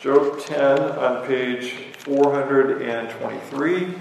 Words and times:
Job 0.00 0.40
10 0.40 0.80
on 0.80 1.26
page 1.26 1.72
423, 1.98 3.94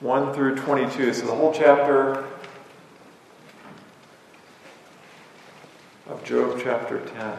1 0.00 0.32
through 0.32 0.56
22. 0.56 1.12
So 1.12 1.26
the 1.26 1.34
whole 1.34 1.52
chapter 1.52 2.24
of 6.06 6.24
Job, 6.24 6.58
chapter 6.62 7.00
10. 7.00 7.36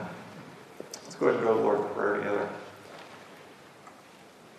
Let's 0.94 1.16
go 1.16 1.30
ahead 1.30 1.40
and 1.40 1.48
go 1.48 1.56
to 1.56 1.62
Lord 1.62 1.92
prayer 1.96 2.18
together. 2.18 2.50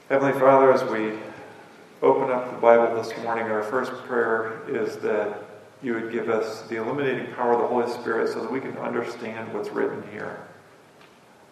Heavenly 0.09 0.33
Father, 0.41 0.73
as 0.73 0.83
we 0.91 1.17
open 2.03 2.29
up 2.29 2.51
the 2.51 2.61
Bible 2.61 3.01
this 3.01 3.17
morning, 3.23 3.45
our 3.45 3.63
first 3.63 3.93
prayer 4.09 4.63
is 4.69 4.97
that 4.97 5.45
you 5.81 5.95
would 5.95 6.11
give 6.11 6.29
us 6.29 6.63
the 6.63 6.79
illuminating 6.79 7.33
power 7.35 7.53
of 7.53 7.61
the 7.61 7.69
Holy 7.69 7.89
Spirit 7.89 8.33
so 8.33 8.41
that 8.41 8.51
we 8.51 8.61
can 8.61 8.77
understand 8.79 9.55
what's 9.55 9.69
written 9.69 10.03
here. 10.11 10.41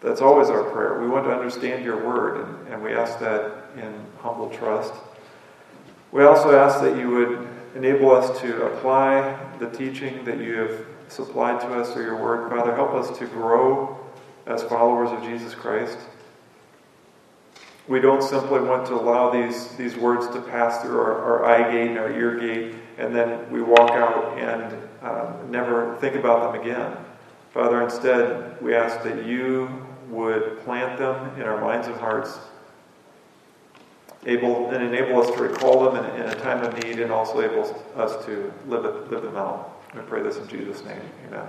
That's 0.05 0.21
always 0.21 0.51
our 0.51 0.63
prayer. 0.65 0.99
We 1.01 1.07
want 1.07 1.25
to 1.25 1.31
understand 1.31 1.83
your 1.83 2.05
word, 2.05 2.45
and, 2.45 2.67
and 2.67 2.83
we 2.83 2.93
ask 2.93 3.17
that 3.21 3.71
in 3.75 3.91
humble 4.19 4.51
trust. 4.51 4.93
We 6.11 6.23
also 6.25 6.55
ask 6.55 6.79
that 6.81 6.95
you 6.95 7.09
would 7.09 7.47
enable 7.73 8.11
us 8.11 8.39
to 8.41 8.67
apply 8.67 9.35
the 9.57 9.67
teaching 9.71 10.23
that 10.25 10.37
you 10.37 10.57
have 10.57 10.85
supplied 11.07 11.59
to 11.61 11.73
us 11.73 11.91
through 11.91 12.03
your 12.03 12.21
word. 12.21 12.51
Father, 12.51 12.75
help 12.75 12.91
us 12.91 13.17
to 13.17 13.25
grow 13.25 13.97
as 14.45 14.61
followers 14.61 15.09
of 15.09 15.23
Jesus 15.23 15.55
Christ. 15.55 15.97
We 17.87 17.99
don't 17.99 18.21
simply 18.21 18.59
want 18.59 18.85
to 18.85 18.93
allow 18.93 19.31
these, 19.31 19.69
these 19.75 19.95
words 19.95 20.27
to 20.35 20.41
pass 20.41 20.83
through 20.83 20.99
our, 20.99 21.19
our 21.19 21.45
eye 21.45 21.71
gate 21.71 21.87
and 21.87 21.97
our 21.97 22.11
ear 22.11 22.39
gate, 22.39 22.75
and 22.99 23.15
then 23.15 23.49
we 23.49 23.63
walk 23.63 23.89
out 23.89 24.37
and 24.37 24.87
um, 25.01 25.49
never 25.49 25.97
think 25.99 26.13
about 26.13 26.53
them 26.53 26.61
again. 26.61 26.95
Father, 27.55 27.81
instead, 27.81 28.61
we 28.61 28.75
ask 28.75 29.01
that 29.03 29.25
you 29.25 29.84
would 30.09 30.59
plant 30.63 30.99
them 30.99 31.39
in 31.39 31.43
our 31.43 31.59
minds 31.61 31.87
and 31.87 31.95
hearts, 31.95 32.39
able 34.25 34.69
and 34.71 34.83
enable 34.83 35.21
us 35.21 35.29
to 35.35 35.41
recall 35.41 35.83
them 35.83 36.03
in, 36.03 36.21
in 36.21 36.29
a 36.29 36.35
time 36.35 36.63
of 36.63 36.83
need, 36.83 36.99
and 36.99 37.11
also 37.11 37.41
able 37.41 37.63
us 37.95 38.25
to 38.25 38.51
live, 38.67 39.11
live 39.11 39.21
them 39.21 39.35
out. 39.35 39.81
We 39.95 40.01
pray 40.01 40.21
this 40.23 40.37
in 40.37 40.47
Jesus' 40.47 40.83
name. 40.83 41.01
Amen. 41.27 41.47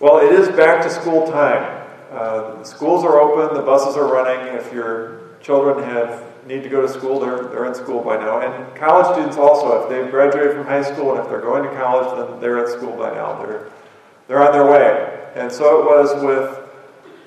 Well, 0.00 0.18
it 0.18 0.32
is 0.32 0.48
back 0.56 0.82
to 0.84 0.90
school 0.90 1.26
time. 1.26 1.86
Uh, 2.10 2.62
schools 2.62 3.04
are 3.04 3.20
open, 3.20 3.54
the 3.54 3.62
buses 3.62 3.96
are 3.96 4.10
running. 4.12 4.54
If 4.54 4.72
your 4.72 5.36
children 5.40 5.84
have 5.84 6.24
need 6.48 6.62
to 6.62 6.68
go 6.68 6.80
to 6.80 6.88
school, 6.88 7.20
they're, 7.20 7.44
they're 7.48 7.66
in 7.66 7.74
school 7.74 8.02
by 8.02 8.16
now. 8.16 8.40
And 8.40 8.74
college 8.74 9.06
students 9.14 9.36
also, 9.36 9.82
if 9.82 9.90
they've 9.90 10.10
graduated 10.10 10.52
from 10.52 10.64
high 10.64 10.82
school 10.82 11.12
and 11.12 11.20
if 11.20 11.28
they're 11.28 11.42
going 11.42 11.62
to 11.62 11.70
college, 11.76 12.16
then 12.16 12.40
they're 12.40 12.58
at 12.58 12.70
school 12.70 12.96
by 12.96 13.14
now. 13.14 13.40
They're, 13.44 13.70
they're 14.28 14.46
on 14.46 14.52
their 14.52 14.70
way. 14.70 15.30
And 15.34 15.50
so 15.50 15.80
it 15.80 15.84
was 15.84 16.22
with 16.22 16.64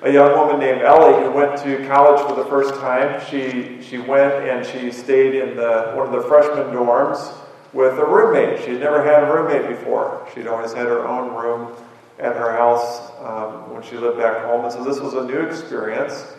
a 0.02 0.12
young 0.12 0.32
woman 0.38 0.58
named 0.58 0.82
Ellie 0.82 1.22
who 1.24 1.30
went 1.30 1.56
to 1.62 1.86
college 1.86 2.20
for 2.26 2.34
the 2.34 2.48
first 2.48 2.74
time. 2.80 3.20
She, 3.30 3.82
she 3.82 3.98
went 3.98 4.32
and 4.48 4.64
she 4.66 4.90
stayed 4.90 5.34
in 5.34 5.56
the, 5.56 5.92
one 5.94 6.06
of 6.06 6.12
the 6.12 6.28
freshman 6.28 6.74
dorms 6.74 7.34
with 7.72 7.98
a 7.98 8.04
roommate. 8.04 8.64
She 8.64 8.72
had 8.72 8.80
never 8.80 9.04
had 9.04 9.22
a 9.24 9.32
roommate 9.32 9.68
before. 9.68 10.28
She'd 10.34 10.46
always 10.46 10.72
had 10.72 10.86
her 10.86 11.06
own 11.06 11.34
room 11.34 11.76
at 12.18 12.36
her 12.36 12.52
house 12.52 13.10
um, 13.20 13.72
when 13.72 13.82
she 13.82 13.96
lived 13.96 14.18
back 14.18 14.44
home. 14.44 14.64
And 14.64 14.72
so 14.72 14.84
this 14.84 15.00
was 15.00 15.14
a 15.14 15.24
new 15.24 15.40
experience. 15.40 16.34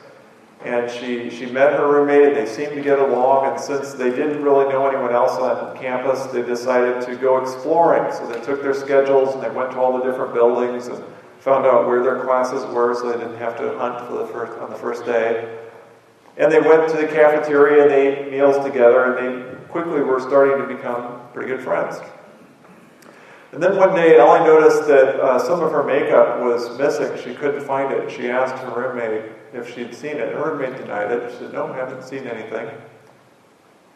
And 0.66 0.90
she, 0.90 1.30
she 1.30 1.46
met 1.46 1.74
her 1.74 1.92
roommate, 1.92 2.28
and 2.28 2.36
they 2.36 2.46
seemed 2.46 2.74
to 2.76 2.82
get 2.82 2.98
along. 2.98 3.52
And 3.52 3.60
since 3.60 3.94
they 3.94 4.10
didn't 4.10 4.42
really 4.42 4.72
know 4.72 4.88
anyone 4.88 5.14
else 5.14 5.34
on 5.34 5.78
campus, 5.78 6.26
they 6.28 6.42
decided 6.42 7.06
to 7.06 7.16
go 7.18 7.42
exploring. 7.42 8.14
So 8.14 8.26
they 8.28 8.40
took 8.42 8.62
their 8.62 8.74
schedules 8.74 9.34
and 9.34 9.44
they 9.44 9.50
went 9.50 9.72
to 9.72 9.78
all 9.78 9.98
the 9.98 10.04
different 10.04 10.34
buildings 10.34 10.88
and 10.88 11.04
found 11.40 11.66
out 11.66 11.86
where 11.86 12.02
their 12.02 12.24
classes 12.24 12.64
were 12.74 12.96
so 12.96 13.12
they 13.12 13.18
didn't 13.18 13.38
have 13.38 13.58
to 13.58 13.78
hunt 13.78 14.08
for 14.08 14.18
the 14.20 14.28
first, 14.28 14.58
on 14.60 14.70
the 14.70 14.78
first 14.78 15.06
day. 15.06 15.60
And 16.38 16.50
they 16.50 16.62
went 16.62 16.90
to 16.92 16.98
the 16.98 17.08
cafeteria 17.08 17.84
and 17.84 17.92
they 17.92 18.08
ate 18.08 18.32
meals 18.32 18.64
together, 18.66 19.14
and 19.14 19.18
they 19.18 19.66
quickly 19.68 20.02
were 20.02 20.20
starting 20.20 20.66
to 20.66 20.74
become 20.74 21.20
pretty 21.34 21.50
good 21.50 21.62
friends. 21.62 21.98
And 23.54 23.62
then 23.62 23.78
one 23.78 23.94
day, 23.94 24.18
Ellie 24.18 24.40
noticed 24.40 24.88
that 24.88 25.20
uh, 25.20 25.38
some 25.38 25.62
of 25.62 25.72
her 25.72 25.84
makeup 25.84 26.42
was 26.42 26.76
missing. 26.80 27.16
She 27.24 27.36
couldn't 27.36 27.64
find 27.64 27.94
it. 27.94 28.10
She 28.10 28.28
asked 28.28 28.56
her 28.64 28.72
roommate 28.72 29.32
if 29.54 29.72
she'd 29.76 29.94
seen 29.94 30.18
it. 30.18 30.34
Her 30.34 30.56
roommate 30.56 30.76
denied 30.76 31.12
it. 31.12 31.32
She 31.32 31.38
said, 31.38 31.54
No, 31.54 31.72
I 31.72 31.78
haven't 31.78 32.04
seen 32.04 32.26
anything. 32.26 32.68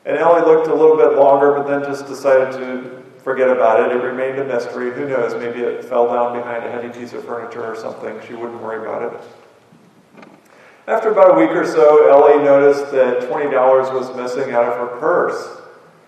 And 0.05 0.15
Ellie 0.15 0.41
looked 0.41 0.67
a 0.67 0.75
little 0.75 0.95
bit 0.95 1.17
longer, 1.17 1.53
but 1.53 1.67
then 1.67 1.83
just 1.83 2.05
decided 2.05 2.51
to 2.59 3.03
forget 3.23 3.49
about 3.49 3.79
it. 3.79 3.97
It 3.97 3.99
remained 3.99 4.37
a 4.37 4.45
mystery. 4.45 4.93
Who 4.93 5.09
knows? 5.09 5.33
Maybe 5.33 5.61
it 5.61 5.83
fell 5.83 6.07
down 6.13 6.37
behind 6.37 6.63
a 6.63 6.69
heavy 6.69 6.89
piece 6.89 7.13
of 7.13 7.25
furniture 7.25 7.65
or 7.65 7.75
something. 7.75 8.21
She 8.27 8.35
wouldn't 8.35 8.61
worry 8.61 8.87
about 8.87 9.11
it. 9.11 9.19
After 10.85 11.09
about 11.09 11.31
a 11.31 11.33
week 11.33 11.49
or 11.49 11.65
so, 11.65 12.07
Ellie 12.07 12.43
noticed 12.43 12.91
that 12.91 13.23
$20 13.23 13.51
was 13.91 14.15
missing 14.15 14.53
out 14.53 14.65
of 14.65 14.77
her 14.77 14.99
purse. 14.99 15.56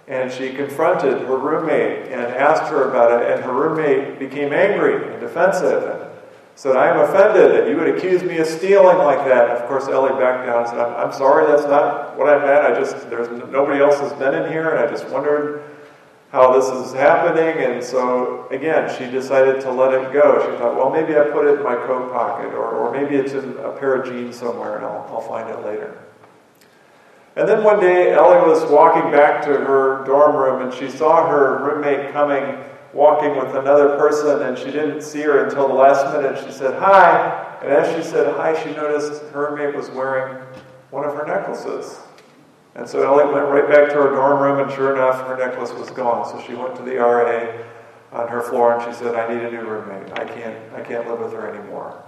And 0.09 0.31
she 0.31 0.53
confronted 0.53 1.21
her 1.21 1.37
roommate 1.37 2.11
and 2.11 2.21
asked 2.21 2.71
her 2.71 2.89
about 2.89 3.21
it. 3.21 3.31
And 3.31 3.43
her 3.43 3.53
roommate 3.53 4.17
became 4.17 4.51
angry 4.51 5.07
and 5.07 5.21
defensive 5.21 5.83
and 5.83 6.09
said, 6.55 6.75
I 6.75 6.89
am 6.89 6.99
offended 6.99 7.51
that 7.51 7.69
you 7.69 7.77
would 7.77 7.95
accuse 7.95 8.23
me 8.23 8.39
of 8.39 8.47
stealing 8.47 8.97
like 8.97 9.19
that. 9.19 9.49
And 9.49 9.59
of 9.59 9.69
course, 9.69 9.87
Ellie 9.87 10.19
backed 10.19 10.47
down 10.47 10.61
and 10.61 10.67
said, 10.67 10.79
I'm, 10.79 11.07
I'm 11.07 11.13
sorry, 11.13 11.45
that's 11.45 11.67
not 11.67 12.17
what 12.17 12.27
I 12.27 12.43
meant. 12.43 12.65
I 12.65 12.77
just, 12.77 13.09
there's 13.09 13.29
nobody 13.49 13.79
else 13.79 13.99
has 13.99 14.11
been 14.13 14.33
in 14.33 14.51
here, 14.51 14.75
and 14.75 14.79
I 14.79 14.91
just 14.91 15.07
wondered 15.09 15.63
how 16.31 16.51
this 16.53 16.65
is 16.65 16.93
happening. 16.93 17.63
And 17.63 17.83
so, 17.83 18.47
again, 18.49 18.93
she 18.97 19.05
decided 19.09 19.61
to 19.61 19.71
let 19.71 19.93
it 19.93 20.11
go. 20.11 20.39
She 20.41 20.57
thought, 20.57 20.75
well, 20.75 20.89
maybe 20.89 21.17
I 21.17 21.29
put 21.29 21.45
it 21.45 21.59
in 21.59 21.63
my 21.63 21.75
coat 21.75 22.11
pocket, 22.11 22.53
or, 22.53 22.65
or 22.65 22.91
maybe 22.91 23.15
it's 23.15 23.33
in 23.33 23.57
a 23.57 23.71
pair 23.73 23.93
of 23.93 24.09
jeans 24.09 24.35
somewhere, 24.35 24.77
and 24.77 24.85
I'll, 24.85 25.07
I'll 25.11 25.21
find 25.21 25.47
it 25.49 25.63
later. 25.63 25.97
And 27.39 27.47
then 27.47 27.63
one 27.63 27.79
day, 27.79 28.11
Ellie 28.11 28.45
was 28.45 28.69
walking 28.69 29.11
back 29.11 29.41
to 29.43 29.49
her 29.49 30.03
dorm 30.05 30.35
room, 30.35 30.61
and 30.61 30.73
she 30.73 30.89
saw 30.89 31.25
her 31.25 31.63
roommate 31.63 32.11
coming, 32.11 32.61
walking 32.91 33.37
with 33.37 33.55
another 33.55 33.97
person, 33.97 34.41
and 34.41 34.57
she 34.57 34.65
didn't 34.65 35.01
see 35.01 35.21
her 35.21 35.45
until 35.45 35.69
the 35.69 35.73
last 35.73 36.13
minute. 36.13 36.37
She 36.45 36.51
said, 36.51 36.77
Hi. 36.81 37.45
And 37.61 37.71
as 37.71 37.95
she 37.95 38.09
said 38.09 38.35
hi, 38.35 38.61
she 38.63 38.71
noticed 38.71 39.23
her 39.31 39.51
roommate 39.51 39.73
was 39.73 39.89
wearing 39.89 40.37
one 40.91 41.05
of 41.05 41.13
her 41.15 41.25
necklaces. 41.25 41.99
And 42.75 42.87
so 42.87 43.03
Ellie 43.03 43.33
went 43.33 43.47
right 43.47 43.69
back 43.69 43.89
to 43.89 43.95
her 43.95 44.09
dorm 44.11 44.41
room, 44.41 44.59
and 44.59 44.71
sure 44.73 44.93
enough, 44.93 45.25
her 45.27 45.37
necklace 45.37 45.71
was 45.71 45.89
gone. 45.91 46.25
So 46.25 46.45
she 46.45 46.55
went 46.55 46.75
to 46.75 46.83
the 46.83 46.97
RA 46.97 47.63
on 48.11 48.27
her 48.27 48.41
floor, 48.41 48.77
and 48.77 48.83
she 48.83 48.97
said, 48.97 49.15
"I 49.15 49.33
need 49.33 49.43
a 49.43 49.51
new 49.51 49.61
roommate. 49.61 50.11
I 50.19 50.25
can't, 50.25 50.57
I 50.73 50.81
can't 50.81 51.07
live 51.07 51.19
with 51.19 51.33
her 51.33 51.49
anymore." 51.49 52.01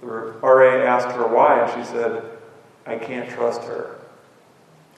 The 0.00 0.06
RA 0.06 0.84
asked 0.84 1.14
her 1.16 1.26
why, 1.26 1.60
and 1.60 1.72
she 1.72 1.88
said, 1.88 2.22
"I 2.84 2.96
can't 2.96 3.28
trust 3.28 3.62
her. 3.62 3.98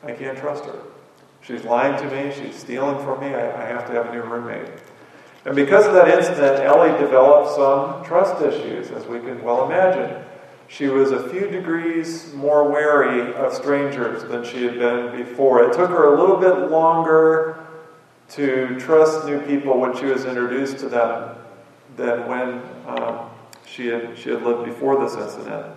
I 0.04 0.12
can't 0.12 0.38
trust 0.38 0.64
her. 0.64 0.81
She's 1.41 1.64
lying 1.64 1.97
to 1.98 2.14
me. 2.14 2.32
She's 2.34 2.56
stealing 2.56 2.98
from 3.04 3.20
me. 3.20 3.28
I, 3.34 3.62
I 3.62 3.66
have 3.66 3.86
to 3.86 3.92
have 3.92 4.06
a 4.06 4.12
new 4.12 4.22
roommate." 4.22 4.69
And 5.44 5.56
because 5.56 5.86
of 5.86 5.94
that 5.94 6.09
incident, 6.09 6.62
Ellie 6.64 6.97
developed 6.98 7.54
some 7.54 8.04
trust 8.04 8.42
issues, 8.42 8.91
as 8.91 9.06
we 9.06 9.19
can 9.20 9.42
well 9.42 9.64
imagine. 9.64 10.25
She 10.66 10.88
was 10.88 11.12
a 11.12 11.28
few 11.31 11.48
degrees 11.48 12.34
more 12.34 12.69
wary 12.69 13.34
of 13.34 13.54
strangers 13.54 14.25
than 14.25 14.44
she 14.44 14.64
had 14.64 14.78
been 14.78 15.16
before. 15.16 15.62
It 15.62 15.72
took 15.72 15.88
her 15.88 16.15
a 16.15 16.20
little 16.20 16.36
bit 16.36 16.70
longer 16.70 17.66
to 18.30 18.78
trust 18.78 19.26
new 19.26 19.41
people 19.41 19.78
when 19.80 19.97
she 19.97 20.04
was 20.04 20.26
introduced 20.26 20.78
to 20.80 20.88
them 20.91 21.36
than 21.97 22.26
when 22.26 22.60
um, 22.86 23.30
she, 23.65 23.86
had, 23.86 24.19
she 24.19 24.28
had 24.28 24.42
lived 24.42 24.66
before 24.66 25.03
this 25.03 25.15
incident. 25.15 25.75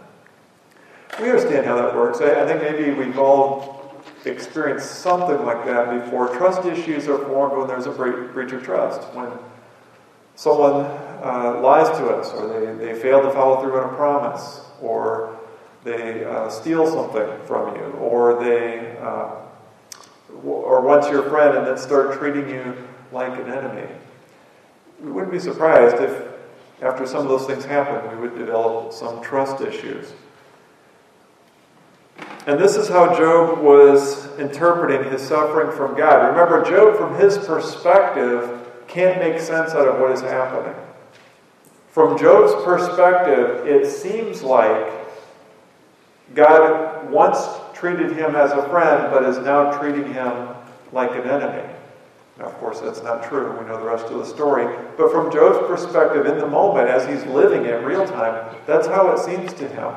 We 1.22 1.30
understand 1.30 1.66
how 1.66 1.78
that 1.78 1.96
works. 1.96 2.20
I, 2.20 2.42
I 2.42 2.46
think 2.46 2.62
maybe 2.62 2.92
we've 2.92 3.18
all 3.18 3.81
experienced 4.26 5.02
something 5.02 5.46
like 5.46 5.66
that 5.66 6.04
before. 6.04 6.36
Trust 6.36 6.66
issues 6.66 7.08
are 7.08 7.18
formed 7.26 7.58
when 7.58 7.68
there's 7.68 7.88
a 7.88 7.92
breach 7.92 8.52
of 8.52 8.64
trust, 8.64 9.02
when 9.14 9.32
someone 10.36 10.86
uh, 11.24 11.60
lies 11.62 11.88
to 11.98 12.08
us 12.08 12.32
or 12.34 12.48
they, 12.48 12.86
they 12.86 13.00
fail 13.00 13.22
to 13.22 13.32
follow 13.32 13.62
through 13.62 13.80
on 13.80 13.94
a 13.94 13.96
promise 13.96 14.62
or 14.82 15.40
they 15.84 16.24
uh, 16.26 16.50
steal 16.50 16.86
something 16.86 17.46
from 17.48 17.76
you, 17.76 17.82
or 17.94 18.44
they 18.44 18.98
uh, 19.00 19.36
or 20.44 20.82
once 20.82 21.08
your 21.10 21.24
friend 21.30 21.58
and 21.58 21.68
then 21.68 21.78
start 21.78 22.18
treating 22.18 22.50
you 22.50 22.76
like 23.12 23.38
an 23.40 23.52
enemy. 23.52 23.88
We 25.00 25.12
wouldn't 25.12 25.32
be 25.32 25.40
surprised 25.40 26.02
if, 26.02 26.28
after 26.82 27.06
some 27.06 27.22
of 27.22 27.28
those 27.28 27.46
things 27.46 27.66
happen, 27.66 28.10
we 28.12 28.28
would 28.28 28.38
develop 28.38 28.94
some 28.94 29.22
trust 29.22 29.62
issues. 29.62 30.14
And 32.48 32.60
this 32.60 32.76
is 32.76 32.88
how 32.88 33.16
Job 33.16 33.60
was 33.60 34.28
interpreting 34.40 35.12
his 35.12 35.22
suffering 35.22 35.76
from 35.76 35.96
God. 35.96 36.28
Remember, 36.28 36.64
Job, 36.64 36.98
from 36.98 37.16
his 37.20 37.38
perspective, 37.38 38.68
can't 38.88 39.20
make 39.20 39.40
sense 39.40 39.72
out 39.72 39.88
of 39.88 40.00
what 40.00 40.12
is 40.12 40.22
happening. 40.22 40.76
From 41.90 42.18
Job's 42.18 42.54
perspective, 42.66 43.68
it 43.68 43.88
seems 43.88 44.42
like 44.42 44.92
God 46.34 47.10
once 47.12 47.46
treated 47.74 48.14
him 48.16 48.36
as 48.36 48.52
a 48.52 48.68
friend, 48.70 49.12
but 49.12 49.24
is 49.24 49.38
now 49.40 49.78
treating 49.78 50.12
him 50.12 50.50
like 50.92 51.12
an 51.12 51.30
enemy. 51.30 51.70
Now, 52.40 52.46
of 52.46 52.54
course, 52.56 52.80
that's 52.80 53.04
not 53.04 53.24
true. 53.24 53.56
We 53.60 53.66
know 53.66 53.78
the 53.78 53.86
rest 53.86 54.06
of 54.06 54.18
the 54.18 54.26
story. 54.26 54.66
But 54.98 55.12
from 55.12 55.32
Job's 55.32 55.68
perspective, 55.68 56.26
in 56.26 56.40
the 56.40 56.48
moment, 56.48 56.90
as 56.90 57.08
he's 57.08 57.24
living 57.32 57.66
it 57.66 57.84
real 57.86 58.08
time, 58.08 58.56
that's 58.66 58.88
how 58.88 59.12
it 59.12 59.20
seems 59.20 59.54
to 59.54 59.68
him. 59.68 59.94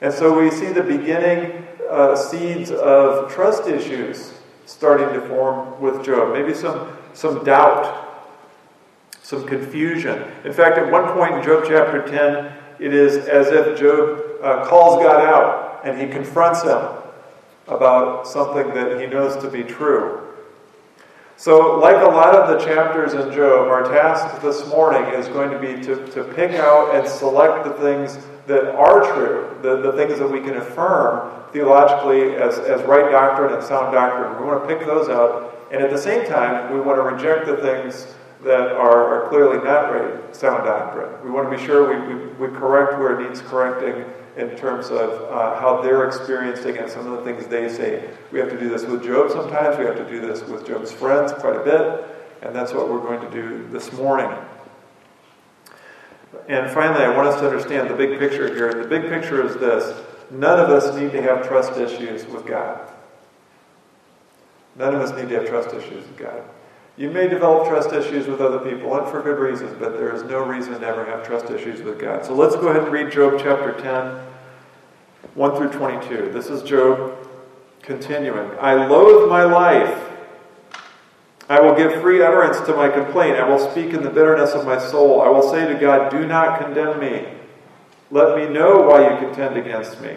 And 0.00 0.12
so 0.12 0.38
we 0.38 0.50
see 0.50 0.66
the 0.66 0.82
beginning 0.82 1.66
uh, 1.90 2.14
seeds 2.14 2.70
of 2.70 3.32
trust 3.32 3.66
issues 3.66 4.34
starting 4.66 5.08
to 5.18 5.26
form 5.28 5.80
with 5.80 6.04
Job. 6.04 6.32
Maybe 6.32 6.54
some, 6.54 6.96
some 7.14 7.42
doubt, 7.44 8.26
some 9.22 9.46
confusion. 9.46 10.22
In 10.44 10.52
fact, 10.52 10.78
at 10.78 10.90
one 10.90 11.12
point 11.14 11.34
in 11.34 11.42
Job 11.42 11.64
chapter 11.66 12.06
10, 12.06 12.52
it 12.78 12.94
is 12.94 13.26
as 13.26 13.48
if 13.48 13.78
Job 13.78 14.20
uh, 14.42 14.64
calls 14.66 15.02
God 15.02 15.24
out 15.24 15.80
and 15.84 16.00
he 16.00 16.06
confronts 16.06 16.62
him 16.62 16.80
about 17.66 18.26
something 18.26 18.68
that 18.74 19.00
he 19.00 19.06
knows 19.06 19.42
to 19.42 19.50
be 19.50 19.62
true. 19.62 20.27
So, 21.38 21.78
like 21.78 22.04
a 22.04 22.10
lot 22.10 22.34
of 22.34 22.48
the 22.48 22.66
chapters 22.66 23.14
in 23.14 23.32
Job, 23.32 23.68
our 23.68 23.84
task 23.84 24.42
this 24.42 24.66
morning 24.66 25.04
is 25.14 25.28
going 25.28 25.52
to 25.52 25.58
be 25.60 25.80
to, 25.84 26.04
to 26.08 26.24
pick 26.34 26.56
out 26.56 26.96
and 26.96 27.06
select 27.08 27.64
the 27.64 27.74
things 27.74 28.18
that 28.48 28.74
are 28.74 29.04
true, 29.14 29.56
the, 29.62 29.80
the 29.80 29.92
things 29.92 30.18
that 30.18 30.26
we 30.26 30.40
can 30.40 30.56
affirm 30.56 31.30
theologically 31.52 32.34
as, 32.34 32.58
as 32.58 32.82
right 32.88 33.12
doctrine 33.12 33.54
and 33.54 33.62
sound 33.62 33.92
doctrine. 33.92 34.36
We 34.42 34.48
want 34.50 34.68
to 34.68 34.74
pick 34.74 34.84
those 34.84 35.08
out. 35.08 35.68
And 35.70 35.80
at 35.80 35.90
the 35.90 35.98
same 35.98 36.26
time, 36.26 36.72
we 36.72 36.80
want 36.80 36.98
to 36.98 37.02
reject 37.02 37.46
the 37.46 37.58
things 37.58 38.16
that 38.42 38.72
are, 38.72 39.22
are 39.22 39.28
clearly 39.28 39.58
not 39.58 39.92
right 39.92 40.34
sound 40.34 40.64
doctrine. 40.64 41.24
We 41.24 41.30
want 41.30 41.48
to 41.52 41.56
be 41.56 41.64
sure 41.64 41.86
we, 41.86 42.16
we, 42.16 42.48
we 42.48 42.58
correct 42.58 42.98
where 42.98 43.20
it 43.20 43.28
needs 43.28 43.42
correcting 43.42 44.04
in 44.38 44.56
terms 44.56 44.86
of 44.86 45.10
uh, 45.30 45.60
how 45.60 45.82
they're 45.82 46.06
experiencing 46.06 46.78
and 46.78 46.88
some 46.88 47.12
of 47.12 47.18
the 47.18 47.24
things 47.24 47.48
they 47.48 47.68
say. 47.68 48.08
We 48.30 48.38
have 48.38 48.48
to 48.50 48.58
do 48.58 48.68
this 48.68 48.84
with 48.84 49.04
Job 49.04 49.30
sometimes. 49.30 49.76
We 49.76 49.84
have 49.84 49.96
to 49.96 50.08
do 50.08 50.20
this 50.20 50.42
with 50.42 50.66
Job's 50.66 50.92
friends 50.92 51.32
quite 51.32 51.56
a 51.56 51.64
bit. 51.64 52.04
And 52.42 52.54
that's 52.54 52.72
what 52.72 52.88
we're 52.88 53.00
going 53.00 53.20
to 53.20 53.30
do 53.30 53.66
this 53.68 53.92
morning. 53.92 54.30
And 56.48 56.70
finally, 56.70 57.04
I 57.04 57.14
want 57.14 57.28
us 57.28 57.40
to 57.40 57.46
understand 57.46 57.90
the 57.90 57.94
big 57.94 58.18
picture 58.18 58.54
here. 58.54 58.72
The 58.72 58.88
big 58.88 59.08
picture 59.08 59.44
is 59.44 59.56
this 59.56 60.00
none 60.30 60.60
of 60.60 60.70
us 60.70 60.96
need 60.96 61.12
to 61.12 61.22
have 61.22 61.46
trust 61.46 61.76
issues 61.76 62.24
with 62.26 62.46
God. 62.46 62.80
None 64.76 64.94
of 64.94 65.00
us 65.00 65.10
need 65.20 65.28
to 65.30 65.40
have 65.40 65.48
trust 65.48 65.74
issues 65.74 66.06
with 66.06 66.16
God. 66.16 66.44
You 66.96 67.10
may 67.10 67.28
develop 67.28 67.68
trust 67.68 67.92
issues 67.92 68.26
with 68.26 68.40
other 68.40 68.58
people, 68.58 68.96
and 68.96 69.08
for 69.08 69.22
good 69.22 69.38
reasons, 69.38 69.76
but 69.78 69.92
there 69.92 70.14
is 70.14 70.24
no 70.24 70.44
reason 70.44 70.78
to 70.80 70.86
ever 70.86 71.04
have 71.04 71.24
trust 71.24 71.50
issues 71.50 71.80
with 71.82 71.98
God. 72.00 72.24
So 72.24 72.34
let's 72.34 72.56
go 72.56 72.68
ahead 72.68 72.82
and 72.82 72.92
read 72.92 73.12
Job 73.12 73.40
chapter 73.40 73.72
10, 73.72 74.27
1 75.38 75.56
through 75.56 75.70
22. 75.70 76.32
This 76.32 76.50
is 76.50 76.64
Job 76.64 77.16
continuing. 77.80 78.50
I 78.58 78.74
loathe 78.88 79.30
my 79.30 79.44
life. 79.44 80.10
I 81.48 81.60
will 81.60 81.76
give 81.76 82.02
free 82.02 82.20
utterance 82.20 82.58
to 82.62 82.74
my 82.74 82.88
complaint. 82.88 83.36
I 83.36 83.48
will 83.48 83.70
speak 83.70 83.94
in 83.94 84.02
the 84.02 84.10
bitterness 84.10 84.54
of 84.54 84.66
my 84.66 84.78
soul. 84.78 85.20
I 85.20 85.28
will 85.28 85.48
say 85.48 85.72
to 85.72 85.78
God, 85.78 86.10
Do 86.10 86.26
not 86.26 86.60
condemn 86.60 86.98
me. 86.98 87.28
Let 88.10 88.36
me 88.36 88.52
know 88.52 88.80
why 88.80 89.12
you 89.12 89.18
contend 89.24 89.56
against 89.56 90.00
me. 90.00 90.16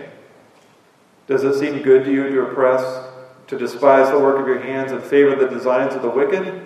Does 1.28 1.44
it 1.44 1.54
seem 1.60 1.84
good 1.84 2.04
to 2.06 2.12
you 2.12 2.28
to 2.28 2.42
oppress, 2.48 3.08
to 3.46 3.60
despise 3.60 4.10
the 4.10 4.18
work 4.18 4.42
of 4.42 4.48
your 4.48 4.62
hands, 4.62 4.92
and 4.92 5.04
favor 5.04 5.36
the 5.36 5.48
designs 5.48 5.94
of 5.94 6.02
the 6.02 6.10
wicked? 6.10 6.66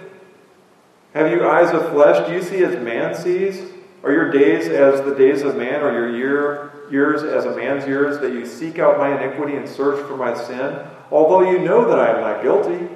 Have 1.13 1.29
you 1.29 1.45
eyes 1.45 1.73
of 1.73 1.89
flesh? 1.89 2.25
Do 2.25 2.33
you 2.33 2.41
see 2.41 2.63
as 2.63 2.81
man 2.81 3.15
sees? 3.15 3.69
Are 4.01 4.13
your 4.13 4.31
days 4.31 4.69
as 4.69 5.01
the 5.01 5.13
days 5.13 5.41
of 5.41 5.57
man, 5.57 5.81
or 5.81 5.91
your 5.91 6.15
year, 6.15 6.71
years 6.91 7.23
as 7.23 7.45
a 7.45 7.55
man's 7.55 7.87
years, 7.87 8.19
that 8.19 8.33
you 8.33 8.45
seek 8.45 8.79
out 8.79 8.97
my 8.97 9.15
iniquity 9.15 9.55
and 9.55 9.67
search 9.67 10.05
for 10.07 10.17
my 10.17 10.33
sin, 10.33 10.85
although 11.11 11.49
you 11.49 11.59
know 11.59 11.87
that 11.87 11.99
I 11.99 12.15
am 12.15 12.21
not 12.21 12.43
guilty? 12.43 12.89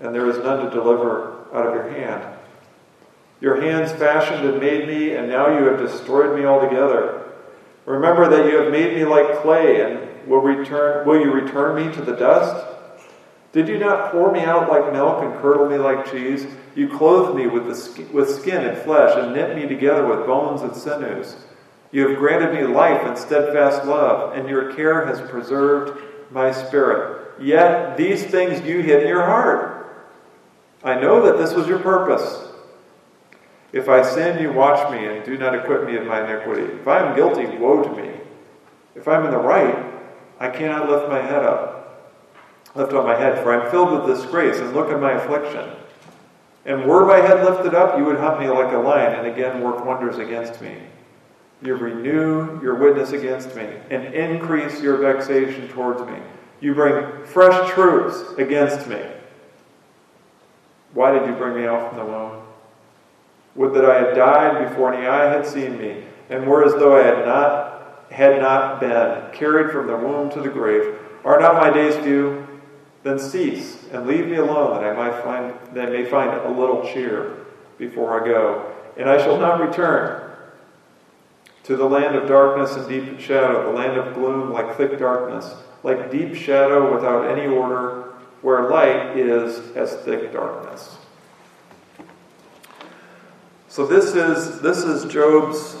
and 0.00 0.14
there 0.14 0.28
is 0.28 0.38
none 0.38 0.64
to 0.64 0.70
deliver 0.70 1.46
out 1.54 1.66
of 1.66 1.74
your 1.74 1.88
hand. 1.90 2.36
Your 3.40 3.60
hands 3.60 3.92
fashioned 3.92 4.48
and 4.48 4.60
made 4.60 4.86
me, 4.86 5.14
and 5.14 5.28
now 5.28 5.58
you 5.58 5.64
have 5.66 5.78
destroyed 5.78 6.38
me 6.38 6.44
altogether. 6.44 7.32
Remember 7.86 8.28
that 8.28 8.50
you 8.50 8.56
have 8.58 8.72
made 8.72 8.94
me 8.94 9.04
like 9.04 9.40
clay, 9.40 9.82
and 9.82 10.28
will, 10.28 10.40
return, 10.40 11.06
will 11.06 11.20
you 11.20 11.32
return 11.32 11.76
me 11.76 11.94
to 11.94 12.02
the 12.02 12.16
dust? 12.16 12.66
Did 13.52 13.68
you 13.68 13.78
not 13.78 14.10
pour 14.10 14.32
me 14.32 14.40
out 14.40 14.68
like 14.68 14.92
milk 14.92 15.22
and 15.22 15.40
curdle 15.40 15.68
me 15.68 15.78
like 15.78 16.10
cheese? 16.10 16.46
You 16.74 16.88
clothed 16.88 17.36
me 17.36 17.46
with, 17.46 17.66
the, 17.66 18.12
with 18.12 18.30
skin 18.30 18.64
and 18.66 18.76
flesh, 18.78 19.16
and 19.16 19.32
knit 19.32 19.56
me 19.56 19.68
together 19.68 20.06
with 20.06 20.26
bones 20.26 20.62
and 20.62 20.74
sinews. 20.74 21.36
You 21.94 22.08
have 22.08 22.18
granted 22.18 22.52
me 22.52 22.66
life 22.66 23.02
and 23.06 23.16
steadfast 23.16 23.86
love, 23.86 24.36
and 24.36 24.48
your 24.48 24.72
care 24.72 25.06
has 25.06 25.20
preserved 25.30 26.02
my 26.32 26.50
spirit. 26.50 27.40
Yet 27.40 27.96
these 27.96 28.24
things 28.24 28.66
you 28.66 28.80
hid 28.80 29.02
in 29.02 29.08
your 29.08 29.24
heart. 29.24 30.10
I 30.82 30.98
know 30.98 31.24
that 31.24 31.38
this 31.38 31.54
was 31.54 31.68
your 31.68 31.78
purpose. 31.78 32.48
If 33.72 33.88
I 33.88 34.02
sin, 34.02 34.42
you 34.42 34.52
watch 34.52 34.90
me 34.90 35.06
and 35.06 35.24
do 35.24 35.38
not 35.38 35.54
acquit 35.54 35.86
me 35.86 35.94
of 35.94 36.04
my 36.04 36.24
iniquity. 36.24 36.62
If 36.62 36.88
I 36.88 36.98
am 36.98 37.14
guilty, 37.14 37.46
woe 37.58 37.84
to 37.84 38.02
me. 38.02 38.10
If 38.96 39.06
I'm 39.06 39.24
in 39.26 39.30
the 39.30 39.38
right, 39.38 39.92
I 40.40 40.50
cannot 40.50 40.90
lift 40.90 41.08
my 41.08 41.22
head 41.22 41.44
up, 41.44 42.26
lift 42.74 42.92
up 42.92 43.06
my 43.06 43.16
head, 43.16 43.40
for 43.44 43.54
I'm 43.54 43.70
filled 43.70 43.92
with 43.92 44.16
disgrace, 44.16 44.58
and 44.58 44.74
look 44.74 44.90
at 44.90 45.00
my 45.00 45.12
affliction. 45.12 45.70
And 46.64 46.86
were 46.86 47.06
my 47.06 47.18
head 47.18 47.44
lifted 47.44 47.72
up, 47.72 47.96
you 47.96 48.04
would 48.04 48.18
hunt 48.18 48.40
me 48.40 48.48
like 48.48 48.72
a 48.72 48.78
lion, 48.78 49.14
and 49.14 49.28
again 49.28 49.62
work 49.62 49.84
wonders 49.84 50.18
against 50.18 50.60
me. 50.60 50.76
You 51.64 51.76
renew 51.76 52.60
your 52.62 52.74
witness 52.74 53.12
against 53.12 53.56
me, 53.56 53.66
and 53.88 54.14
increase 54.14 54.82
your 54.82 54.98
vexation 54.98 55.66
towards 55.68 56.02
me. 56.02 56.18
You 56.60 56.74
bring 56.74 57.24
fresh 57.24 57.70
troops 57.70 58.22
against 58.36 58.86
me. 58.86 59.00
Why 60.92 61.18
did 61.18 61.26
you 61.26 61.34
bring 61.34 61.56
me 61.56 61.66
out 61.66 61.88
from 61.88 61.98
the 61.98 62.04
womb? 62.04 62.42
Would 63.54 63.72
that 63.74 63.84
I 63.86 63.98
had 63.98 64.14
died 64.14 64.68
before 64.68 64.92
any 64.92 65.06
eye 65.06 65.32
had 65.32 65.46
seen 65.46 65.78
me, 65.78 66.04
and 66.28 66.46
were 66.46 66.64
as 66.64 66.72
though 66.74 66.98
I 66.98 67.02
had 67.02 67.24
not 67.24 67.70
had 68.10 68.40
not 68.40 68.78
been 68.78 69.32
carried 69.32 69.72
from 69.72 69.86
the 69.86 69.96
womb 69.96 70.30
to 70.30 70.40
the 70.40 70.48
grave. 70.50 70.94
Are 71.24 71.40
not 71.40 71.54
my 71.54 71.70
days 71.70 71.96
few? 71.96 72.46
Then 73.02 73.18
cease 73.18 73.86
and 73.90 74.06
leave 74.06 74.26
me 74.26 74.36
alone, 74.36 74.80
that 74.80 74.84
I 74.84 74.92
might 74.94 75.22
find 75.22 75.54
that 75.74 75.88
I 75.88 75.90
may 75.90 76.04
find 76.04 76.30
a 76.30 76.50
little 76.50 76.82
cheer 76.92 77.38
before 77.78 78.20
I 78.20 78.26
go. 78.26 78.70
And 78.96 79.08
I 79.08 79.16
shall 79.16 79.38
not 79.38 79.60
return 79.60 80.23
to 81.64 81.76
the 81.76 81.84
land 81.84 82.14
of 82.14 82.28
darkness 82.28 82.76
and 82.76 82.88
deep 82.88 83.18
shadow, 83.18 83.70
the 83.70 83.76
land 83.76 83.98
of 83.98 84.14
gloom 84.14 84.52
like 84.52 84.76
thick 84.76 84.98
darkness, 84.98 85.54
like 85.82 86.10
deep 86.10 86.34
shadow 86.34 86.94
without 86.94 87.26
any 87.26 87.46
order 87.46 88.12
where 88.42 88.68
light 88.68 89.16
is 89.16 89.74
as 89.74 89.94
thick 90.04 90.32
darkness. 90.32 90.96
So 93.68 93.86
this 93.86 94.14
is 94.14 94.60
this 94.60 94.84
is 94.84 95.10
Job's 95.10 95.76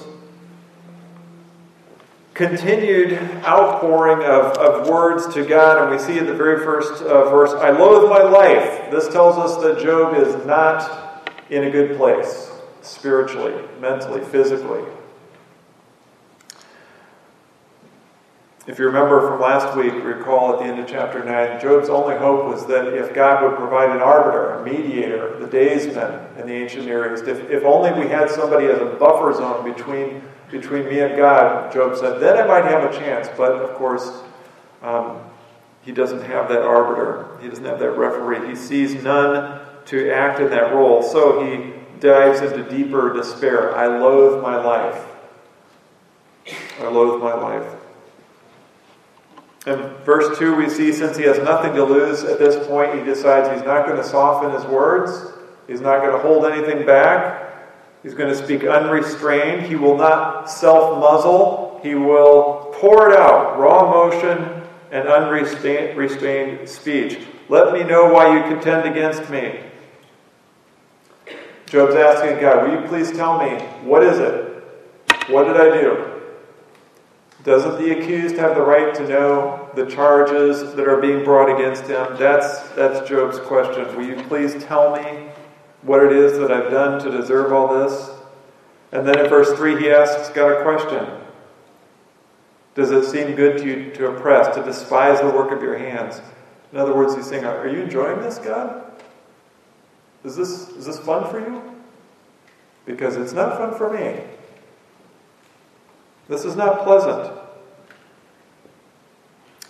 continued 2.32 3.12
outpouring 3.44 4.24
of, 4.24 4.56
of 4.56 4.88
words 4.88 5.32
to 5.34 5.44
God, 5.44 5.82
and 5.82 5.90
we 5.90 5.98
see 5.98 6.18
in 6.18 6.26
the 6.26 6.34
very 6.34 6.64
first 6.64 7.02
uh, 7.04 7.30
verse, 7.30 7.52
I 7.52 7.70
loathe 7.70 8.10
my 8.10 8.22
life. 8.22 8.90
This 8.90 9.06
tells 9.08 9.38
us 9.38 9.62
that 9.62 9.80
Job 9.80 10.16
is 10.16 10.44
not 10.44 11.30
in 11.50 11.64
a 11.64 11.70
good 11.70 11.96
place 11.96 12.50
spiritually, 12.82 13.54
mentally, 13.80 14.24
physically. 14.24 14.82
If 18.66 18.78
you 18.78 18.86
remember 18.86 19.28
from 19.28 19.42
last 19.42 19.76
week, 19.76 19.92
recall 19.92 20.54
at 20.54 20.60
the 20.60 20.64
end 20.64 20.80
of 20.80 20.88
chapter 20.88 21.22
9, 21.22 21.60
Job's 21.60 21.90
only 21.90 22.16
hope 22.16 22.46
was 22.46 22.64
that 22.66 22.94
if 22.94 23.12
God 23.12 23.42
would 23.42 23.58
provide 23.58 23.90
an 23.90 24.00
arbiter, 24.00 24.52
a 24.54 24.64
mediator, 24.64 25.38
the 25.38 25.46
daysman 25.46 26.26
in 26.38 26.46
the 26.46 26.54
ancient 26.54 26.86
Near 26.86 27.12
East, 27.12 27.24
if, 27.24 27.50
if 27.50 27.62
only 27.64 27.92
we 27.92 28.08
had 28.08 28.30
somebody 28.30 28.66
as 28.66 28.80
a 28.80 28.86
buffer 28.86 29.34
zone 29.34 29.70
between, 29.70 30.22
between 30.50 30.86
me 30.86 31.00
and 31.00 31.14
God, 31.14 31.74
Job 31.74 31.94
said, 31.94 32.20
then 32.20 32.38
I 32.38 32.46
might 32.46 32.64
have 32.64 32.90
a 32.90 32.98
chance. 32.98 33.28
But 33.36 33.52
of 33.52 33.76
course, 33.76 34.22
um, 34.80 35.20
he 35.82 35.92
doesn't 35.92 36.22
have 36.22 36.48
that 36.48 36.62
arbiter, 36.62 37.36
he 37.42 37.48
doesn't 37.48 37.66
have 37.66 37.78
that 37.80 37.90
referee. 37.90 38.48
He 38.48 38.56
sees 38.56 38.94
none 39.02 39.60
to 39.84 40.10
act 40.10 40.40
in 40.40 40.48
that 40.48 40.72
role, 40.72 41.02
so 41.02 41.44
he 41.44 41.74
dives 42.00 42.40
into 42.40 42.62
deeper 42.70 43.12
despair. 43.12 43.76
I 43.76 43.88
loathe 43.88 44.42
my 44.42 44.56
life. 44.56 45.04
I 46.80 46.88
loathe 46.88 47.22
my 47.22 47.34
life. 47.34 47.83
In 49.66 49.76
verse 50.04 50.38
2, 50.38 50.54
we 50.54 50.68
see 50.68 50.92
since 50.92 51.16
he 51.16 51.24
has 51.24 51.38
nothing 51.38 51.72
to 51.74 51.84
lose 51.84 52.22
at 52.22 52.38
this 52.38 52.66
point, 52.66 52.98
he 52.98 53.04
decides 53.04 53.48
he's 53.48 53.64
not 53.64 53.86
going 53.86 53.96
to 53.96 54.04
soften 54.04 54.50
his 54.50 54.64
words, 54.64 55.32
he's 55.66 55.80
not 55.80 56.00
going 56.00 56.12
to 56.12 56.18
hold 56.18 56.44
anything 56.44 56.84
back. 56.84 57.44
He's 58.04 58.12
going 58.12 58.28
to 58.28 58.36
speak 58.36 58.64
unrestrained. 58.64 59.62
He 59.62 59.76
will 59.76 59.96
not 59.96 60.50
self 60.50 61.00
muzzle. 61.00 61.80
He 61.82 61.94
will 61.94 62.70
pour 62.74 63.10
it 63.10 63.18
out, 63.18 63.58
raw 63.58 63.90
emotion 63.90 64.62
and 64.92 65.08
unrestrained 65.08 66.68
speech. 66.68 67.26
Let 67.48 67.72
me 67.72 67.82
know 67.82 68.12
why 68.12 68.36
you 68.36 68.42
contend 68.42 68.86
against 68.86 69.28
me. 69.30 69.60
Job's 71.66 71.94
asking 71.94 72.40
God, 72.40 72.68
Will 72.68 72.82
you 72.82 72.88
please 72.88 73.10
tell 73.10 73.38
me, 73.38 73.56
what 73.82 74.02
is 74.02 74.18
it? 74.18 74.62
What 75.28 75.44
did 75.44 75.56
I 75.56 75.80
do? 75.80 76.13
Doesn't 77.44 77.76
the 77.76 77.98
accused 77.98 78.36
have 78.36 78.54
the 78.54 78.62
right 78.62 78.94
to 78.94 79.06
know 79.06 79.68
the 79.74 79.84
charges 79.84 80.74
that 80.74 80.88
are 80.88 80.96
being 80.96 81.24
brought 81.24 81.54
against 81.54 81.82
him? 81.82 82.16
That's, 82.16 82.70
that's 82.70 83.06
Job's 83.06 83.38
question. 83.38 83.94
Will 83.94 84.06
you 84.06 84.16
please 84.24 84.64
tell 84.64 84.96
me 84.96 85.28
what 85.82 86.02
it 86.02 86.12
is 86.12 86.38
that 86.38 86.50
I've 86.50 86.70
done 86.70 86.98
to 87.04 87.10
deserve 87.10 87.52
all 87.52 87.68
this? 87.68 88.10
And 88.92 89.06
then 89.06 89.18
in 89.18 89.28
verse 89.28 89.52
3, 89.58 89.78
he 89.78 89.90
asks 89.90 90.30
God 90.30 90.52
a 90.52 90.62
question 90.62 91.06
Does 92.74 92.90
it 92.90 93.04
seem 93.04 93.36
good 93.36 93.58
to 93.58 93.66
you 93.66 93.90
to 93.92 94.06
oppress, 94.06 94.56
to 94.56 94.62
despise 94.62 95.20
the 95.20 95.26
work 95.26 95.52
of 95.52 95.62
your 95.62 95.76
hands? 95.76 96.22
In 96.72 96.78
other 96.78 96.94
words, 96.94 97.14
he's 97.14 97.26
saying, 97.26 97.44
Are 97.44 97.68
you 97.68 97.82
enjoying 97.82 98.22
this, 98.22 98.38
God? 98.38 98.90
Is 100.24 100.34
this, 100.34 100.70
is 100.70 100.86
this 100.86 100.98
fun 100.98 101.30
for 101.30 101.40
you? 101.40 101.62
Because 102.86 103.16
it's 103.16 103.34
not 103.34 103.58
fun 103.58 103.76
for 103.76 103.92
me. 103.92 104.22
This 106.28 106.44
is 106.44 106.56
not 106.56 106.84
pleasant. 106.84 107.38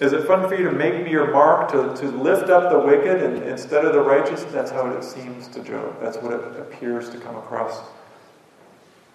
Is 0.01 0.13
it 0.13 0.27
fun 0.27 0.49
for 0.49 0.57
you 0.57 0.65
to 0.65 0.73
make 0.73 1.05
me 1.05 1.11
your 1.11 1.31
mark, 1.31 1.71
to, 1.71 1.95
to 2.03 2.11
lift 2.11 2.51
up 2.51 2.71
the 2.71 2.79
wicked 2.79 3.23
and, 3.23 3.43
instead 3.45 3.85
of 3.85 3.93
the 3.93 4.01
righteous? 4.01 4.43
That's 4.45 4.71
how 4.71 4.89
it 4.91 5.05
seems 5.05 5.47
to 5.49 5.63
Job. 5.63 6.01
That's 6.01 6.17
what 6.19 6.33
it 6.33 6.61
appears 6.61 7.11
to 7.11 7.19
come 7.19 7.37
across 7.37 7.81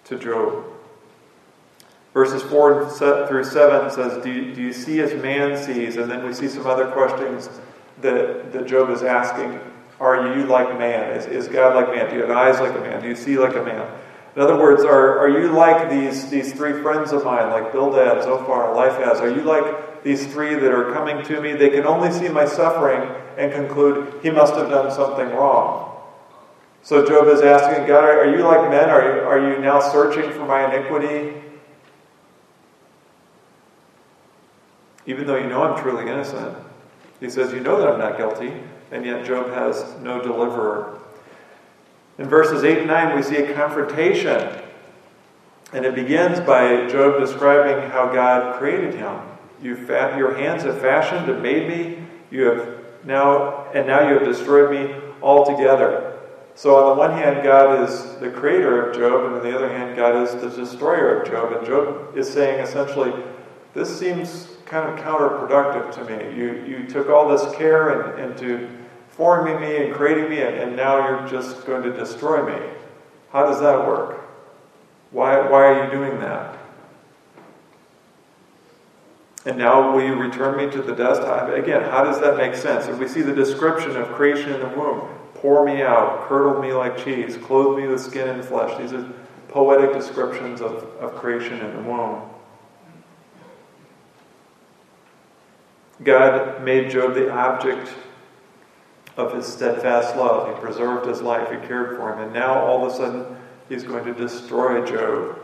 to 0.04 0.18
Job. 0.18 0.64
Verses 2.14 2.42
4 2.42 2.90
through 3.28 3.44
7 3.44 3.90
says, 3.90 4.24
do 4.24 4.54
do 4.54 4.60
you 4.60 4.72
see 4.72 5.00
as 5.00 5.14
man 5.22 5.56
sees? 5.56 5.96
And 5.96 6.10
then 6.10 6.26
we 6.26 6.32
see 6.32 6.48
some 6.48 6.66
other 6.66 6.86
questions 6.90 7.48
that, 8.00 8.52
that 8.52 8.66
Job 8.66 8.90
is 8.90 9.02
asking. 9.02 9.60
Are 10.00 10.34
you 10.34 10.46
like 10.46 10.78
man? 10.78 11.14
Is, 11.14 11.26
is 11.26 11.46
God 11.46 11.76
like 11.76 11.94
man? 11.94 12.08
Do 12.08 12.16
you 12.16 12.22
have 12.22 12.30
eyes 12.30 12.58
like 12.58 12.74
a 12.74 12.80
man? 12.80 13.02
Do 13.02 13.08
you 13.08 13.14
see 13.14 13.38
like 13.38 13.54
a 13.54 13.62
man? 13.62 13.86
In 14.40 14.44
other 14.44 14.56
words, 14.56 14.84
are, 14.84 15.18
are 15.18 15.28
you 15.28 15.52
like 15.52 15.90
these, 15.90 16.30
these 16.30 16.54
three 16.54 16.80
friends 16.80 17.12
of 17.12 17.26
mine, 17.26 17.50
like 17.50 17.72
Bildad, 17.72 18.22
Zophar, 18.22 18.72
Eliphaz? 18.72 19.20
Are 19.20 19.28
you 19.28 19.42
like 19.42 20.02
these 20.02 20.26
three 20.32 20.54
that 20.54 20.72
are 20.72 20.94
coming 20.94 21.22
to 21.24 21.42
me? 21.42 21.52
They 21.52 21.68
can 21.68 21.84
only 21.84 22.10
see 22.10 22.30
my 22.30 22.46
suffering 22.46 23.02
and 23.36 23.52
conclude, 23.52 24.18
he 24.22 24.30
must 24.30 24.54
have 24.54 24.70
done 24.70 24.90
something 24.90 25.28
wrong. 25.28 25.94
So 26.80 27.06
Job 27.06 27.26
is 27.26 27.42
asking 27.42 27.86
God, 27.86 28.04
Are 28.04 28.34
you 28.34 28.42
like 28.42 28.70
men? 28.70 28.88
Are 28.88 29.14
you, 29.14 29.20
are 29.24 29.52
you 29.52 29.58
now 29.58 29.78
searching 29.78 30.32
for 30.32 30.46
my 30.46 30.74
iniquity? 30.74 31.42
Even 35.04 35.26
though 35.26 35.36
you 35.36 35.48
know 35.48 35.64
I'm 35.64 35.82
truly 35.82 36.10
innocent. 36.10 36.56
He 37.20 37.28
says, 37.28 37.52
You 37.52 37.60
know 37.60 37.78
that 37.78 37.88
I'm 37.88 37.98
not 37.98 38.16
guilty, 38.16 38.54
and 38.90 39.04
yet 39.04 39.26
Job 39.26 39.48
has 39.48 39.84
no 40.00 40.22
deliverer. 40.22 40.98
In 42.20 42.28
verses 42.28 42.64
8 42.64 42.78
and 42.80 42.86
9, 42.86 43.16
we 43.16 43.22
see 43.22 43.36
a 43.36 43.54
confrontation. 43.54 44.62
And 45.72 45.86
it 45.86 45.94
begins 45.94 46.38
by 46.38 46.86
Job 46.86 47.18
describing 47.18 47.90
how 47.90 48.12
God 48.12 48.58
created 48.58 48.94
him. 48.94 49.18
You 49.62 49.74
fa- 49.74 50.14
your 50.18 50.34
hands 50.34 50.64
have 50.64 50.78
fashioned 50.82 51.30
and 51.30 51.42
made 51.42 51.66
me. 51.66 52.04
You 52.30 52.44
have 52.44 52.78
now, 53.04 53.64
and 53.72 53.86
now 53.86 54.06
you 54.06 54.18
have 54.18 54.24
destroyed 54.24 54.70
me 54.70 54.94
altogether. 55.22 56.18
So, 56.54 56.76
on 56.76 56.90
the 56.90 57.00
one 57.00 57.12
hand, 57.12 57.42
God 57.42 57.88
is 57.88 58.16
the 58.16 58.30
creator 58.30 58.90
of 58.90 58.96
Job, 58.96 59.24
and 59.24 59.36
on 59.36 59.42
the 59.42 59.56
other 59.56 59.70
hand, 59.70 59.96
God 59.96 60.16
is 60.16 60.34
the 60.42 60.50
destroyer 60.50 61.22
of 61.22 61.30
Job. 61.30 61.52
And 61.52 61.66
Job 61.66 62.14
is 62.18 62.30
saying 62.30 62.60
essentially, 62.60 63.14
this 63.72 63.98
seems 63.98 64.56
kind 64.66 64.92
of 64.92 65.02
counterproductive 65.02 65.94
to 65.94 66.04
me. 66.04 66.36
You, 66.36 66.64
you 66.66 66.86
took 66.86 67.08
all 67.08 67.30
this 67.30 67.54
care 67.56 68.18
and, 68.18 68.30
into 68.32 68.68
forming 69.20 69.60
me 69.60 69.76
and 69.76 69.94
creating 69.94 70.30
me, 70.30 70.40
and, 70.40 70.56
and 70.56 70.74
now 70.74 70.96
you're 70.96 71.28
just 71.28 71.66
going 71.66 71.82
to 71.82 71.92
destroy 71.92 72.42
me. 72.42 72.70
How 73.30 73.44
does 73.44 73.60
that 73.60 73.86
work? 73.86 74.18
Why, 75.10 75.46
why 75.46 75.64
are 75.64 75.84
you 75.84 75.90
doing 75.90 76.18
that? 76.20 76.58
And 79.44 79.58
now 79.58 79.92
will 79.92 80.02
you 80.02 80.14
return 80.14 80.56
me 80.56 80.72
to 80.72 80.80
the 80.80 80.94
dust? 80.94 81.20
Again, 81.52 81.82
how 81.82 82.02
does 82.02 82.18
that 82.22 82.38
make 82.38 82.54
sense? 82.54 82.86
If 82.86 82.98
we 82.98 83.06
see 83.06 83.20
the 83.20 83.34
description 83.34 83.94
of 83.94 84.08
creation 84.12 84.54
in 84.54 84.60
the 84.60 84.68
womb, 84.68 85.06
pour 85.34 85.66
me 85.66 85.82
out, 85.82 86.26
curdle 86.26 86.62
me 86.62 86.72
like 86.72 86.96
cheese, 87.04 87.36
clothe 87.36 87.76
me 87.78 87.88
with 87.88 88.00
skin 88.00 88.26
and 88.26 88.42
flesh. 88.42 88.78
These 88.78 88.94
are 88.94 89.06
poetic 89.48 89.92
descriptions 89.92 90.62
of, 90.62 90.82
of 90.98 91.14
creation 91.16 91.58
in 91.58 91.76
the 91.76 91.82
womb. 91.82 92.22
God 96.04 96.64
made 96.64 96.90
Job 96.90 97.12
the 97.12 97.30
object 97.30 97.90
of 99.16 99.34
his 99.34 99.46
steadfast 99.46 100.16
love. 100.16 100.54
He 100.54 100.60
preserved 100.60 101.06
his 101.06 101.20
life, 101.22 101.50
he 101.50 101.66
cared 101.66 101.96
for 101.96 102.12
him, 102.12 102.20
and 102.20 102.32
now 102.32 102.60
all 102.60 102.86
of 102.86 102.92
a 102.92 102.96
sudden 102.96 103.36
he's 103.68 103.82
going 103.82 104.04
to 104.04 104.14
destroy 104.14 104.84
Job. 104.86 105.38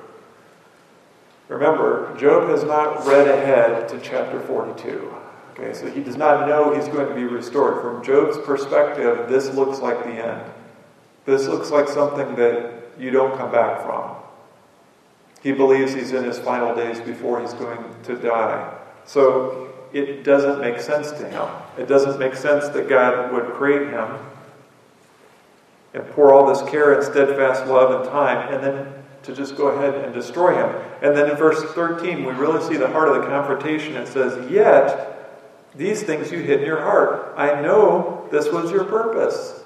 Remember, 1.48 2.16
Job 2.18 2.48
has 2.48 2.64
not 2.64 3.06
read 3.06 3.28
ahead 3.28 3.88
to 3.88 4.00
chapter 4.00 4.40
42. 4.40 5.14
Okay, 5.52 5.72
so 5.72 5.88
he 5.88 6.02
does 6.02 6.16
not 6.16 6.46
know 6.48 6.74
he's 6.74 6.88
going 6.88 7.08
to 7.08 7.14
be 7.14 7.24
restored. 7.24 7.80
From 7.80 8.04
Job's 8.04 8.36
perspective, 8.38 9.28
this 9.28 9.54
looks 9.54 9.78
like 9.78 10.02
the 10.04 10.10
end. 10.10 10.52
This 11.24 11.46
looks 11.46 11.70
like 11.70 11.88
something 11.88 12.34
that 12.36 12.90
you 12.98 13.10
don't 13.10 13.36
come 13.36 13.50
back 13.50 13.82
from. 13.82 14.16
He 15.42 15.52
believes 15.52 15.94
he's 15.94 16.12
in 16.12 16.24
his 16.24 16.38
final 16.38 16.74
days 16.74 17.00
before 17.00 17.40
he's 17.40 17.54
going 17.54 17.78
to 18.04 18.16
die. 18.16 18.76
So 19.04 19.72
it 19.96 20.24
doesn't 20.24 20.60
make 20.60 20.80
sense 20.80 21.10
to 21.12 21.28
him. 21.28 21.48
It 21.78 21.88
doesn't 21.88 22.18
make 22.18 22.34
sense 22.34 22.68
that 22.68 22.88
God 22.88 23.32
would 23.32 23.54
create 23.54 23.88
him 23.88 24.18
and 25.94 26.06
pour 26.10 26.32
all 26.32 26.46
this 26.46 26.62
care 26.70 26.92
and 26.92 27.02
steadfast 27.02 27.66
love 27.66 28.00
and 28.00 28.10
time 28.10 28.52
and 28.52 28.62
then 28.62 28.92
to 29.22 29.34
just 29.34 29.56
go 29.56 29.68
ahead 29.68 29.94
and 30.04 30.14
destroy 30.14 30.54
him. 30.54 30.82
And 31.02 31.16
then 31.16 31.30
in 31.30 31.36
verse 31.36 31.62
13, 31.72 32.24
we 32.24 32.32
really 32.32 32.62
see 32.62 32.76
the 32.76 32.88
heart 32.88 33.08
of 33.08 33.22
the 33.22 33.26
confrontation. 33.26 33.96
It 33.96 34.06
says, 34.06 34.50
Yet 34.50 35.72
these 35.74 36.02
things 36.02 36.30
you 36.30 36.40
hid 36.40 36.60
in 36.60 36.66
your 36.66 36.80
heart. 36.80 37.34
I 37.36 37.60
know 37.60 38.28
this 38.30 38.52
was 38.52 38.70
your 38.70 38.84
purpose. 38.84 39.62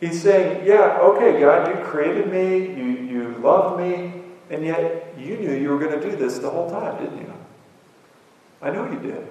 He's 0.00 0.20
saying, 0.20 0.66
Yeah, 0.66 0.98
okay, 1.00 1.40
God, 1.40 1.68
you 1.68 1.84
created 1.84 2.30
me, 2.30 2.58
you, 2.58 3.06
you 3.06 3.38
loved 3.38 3.80
me, 3.80 4.19
and 4.50 4.64
yet 4.64 5.14
you 5.16 5.36
knew 5.36 5.54
you 5.54 5.70
were 5.70 5.78
going 5.78 5.98
to 5.98 6.10
do 6.10 6.16
this 6.16 6.38
the 6.38 6.50
whole 6.50 6.68
time, 6.68 7.02
didn't 7.02 7.18
you? 7.18 7.32
I 8.60 8.70
know 8.70 8.90
you 8.90 8.98
did. 8.98 9.26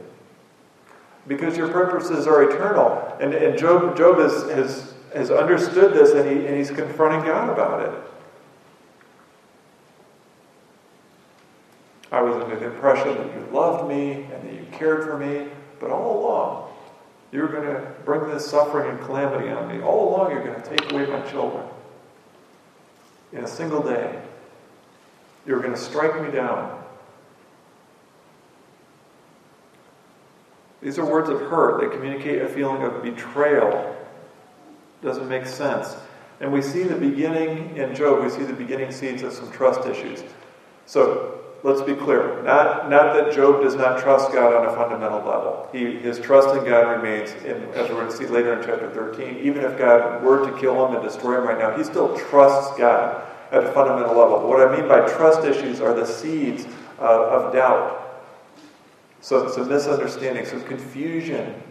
Because 1.28 1.58
your 1.58 1.68
purposes 1.68 2.26
are 2.26 2.42
eternal. 2.44 3.18
And, 3.20 3.34
and 3.34 3.60
Job, 3.60 3.96
Job 3.96 4.18
has, 4.18 4.50
has, 4.50 4.94
has 5.14 5.30
understood 5.30 5.94
this 5.94 6.12
and, 6.14 6.28
he, 6.28 6.48
and 6.48 6.58
he's 6.58 6.72
confronting 6.72 7.22
God 7.22 7.50
about 7.50 7.82
it. 7.82 8.10
I 12.12 12.22
was 12.22 12.42
under 12.42 12.56
the 12.56 12.66
impression 12.66 13.16
that 13.16 13.36
you 13.36 13.48
loved 13.52 13.88
me 13.88 14.24
and 14.24 14.44
that 14.44 14.54
you 14.54 14.66
cared 14.72 15.04
for 15.04 15.18
me, 15.18 15.48
but 15.80 15.92
all 15.92 16.20
along, 16.22 16.72
you 17.32 17.42
were 17.42 17.48
going 17.48 17.68
to 17.68 17.94
bring 18.04 18.28
this 18.32 18.50
suffering 18.50 18.90
and 18.90 19.00
calamity 19.06 19.50
on 19.50 19.68
me. 19.68 19.84
All 19.84 20.10
along, 20.10 20.32
you're 20.32 20.44
going 20.44 20.60
to 20.60 20.68
take 20.68 20.92
away 20.92 21.06
my 21.06 21.22
children. 21.30 21.68
In 23.32 23.44
a 23.44 23.48
single 23.48 23.84
day, 23.84 24.20
you're 25.46 25.60
going 25.60 25.74
to 25.74 25.80
strike 25.80 26.22
me 26.22 26.32
down. 26.32 26.84
These 30.82 30.98
are 30.98 31.06
words 31.06 31.30
of 31.30 31.40
hurt. 31.42 31.82
They 31.82 31.96
communicate 31.96 32.42
a 32.42 32.48
feeling 32.48 32.84
of 32.84 33.04
betrayal. 33.04 33.96
Doesn't 35.02 35.28
make 35.28 35.46
sense. 35.46 35.96
And 36.40 36.54
we 36.54 36.62
see 36.62 36.84
the 36.84 36.96
beginning 36.96 37.76
in 37.76 37.94
Job, 37.94 38.24
we 38.24 38.30
see 38.30 38.44
the 38.44 38.54
beginning 38.54 38.92
seeds 38.92 39.24
of 39.24 39.34
some 39.34 39.52
trust 39.52 39.86
issues. 39.86 40.24
So 40.86 41.42
let's 41.64 41.82
be 41.82 41.94
clear. 41.94 42.42
Not, 42.44 42.90
not 42.90 43.14
that 43.14 43.34
Job 43.34 43.62
does 43.62 43.76
not 43.76 44.02
trust 44.02 44.32
God 44.32 44.54
on 44.54 44.66
a 44.66 44.76
fundamental 44.76 45.20
level. 45.20 45.68
He, 45.74 45.98
his 45.98 46.18
trust 46.18 46.56
in 46.56 46.64
God 46.64 47.02
remains, 47.02 47.32
in, 47.44 47.62
as 47.74 47.90
we're 47.90 47.96
going 47.96 48.10
to 48.10 48.16
see 48.16 48.26
later 48.26 48.54
in 48.54 48.66
chapter 48.66 48.90
13. 48.90 49.40
Even 49.40 49.66
if 49.66 49.78
God 49.78 50.24
were 50.24 50.50
to 50.50 50.58
kill 50.58 50.88
him 50.88 50.96
and 50.96 51.04
destroy 51.04 51.40
him 51.40 51.44
right 51.44 51.60
now, 51.60 51.76
he 51.78 51.84
still 51.84 52.18
trusts 52.18 52.78
God 52.78 53.26
at 53.52 53.64
a 53.64 53.72
fundamental 53.72 54.16
level. 54.16 54.40
But 54.40 54.48
what 54.48 54.68
I 54.68 54.76
mean 54.76 54.88
by 54.88 55.08
trust 55.08 55.46
issues 55.46 55.82
are 55.82 55.94
the 55.94 56.06
seeds 56.06 56.68
uh, 57.00 57.04
of 57.04 57.54
doubt. 57.54 58.06
So 59.22 59.50
some 59.50 59.68
misunderstanding, 59.68 60.46
some 60.46 60.64
confusion 60.64 61.62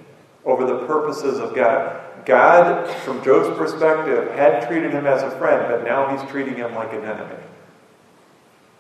over 0.45 0.67
the 0.67 0.87
purposes 0.87 1.39
of 1.39 1.55
God. 1.55 2.01
God, 2.25 2.89
from 3.05 3.23
Job's 3.25 3.57
perspective, 3.57 4.33
had 4.33 4.67
treated 4.67 4.93
him 4.93 5.07
as 5.07 5.23
a 5.23 5.31
friend, 5.39 5.67
but 5.69 5.85
now 5.85 6.15
he's 6.15 6.29
treating 6.31 6.57
him 6.57 6.75
like 6.75 6.93
an 6.93 7.05
enemy. 7.05 7.43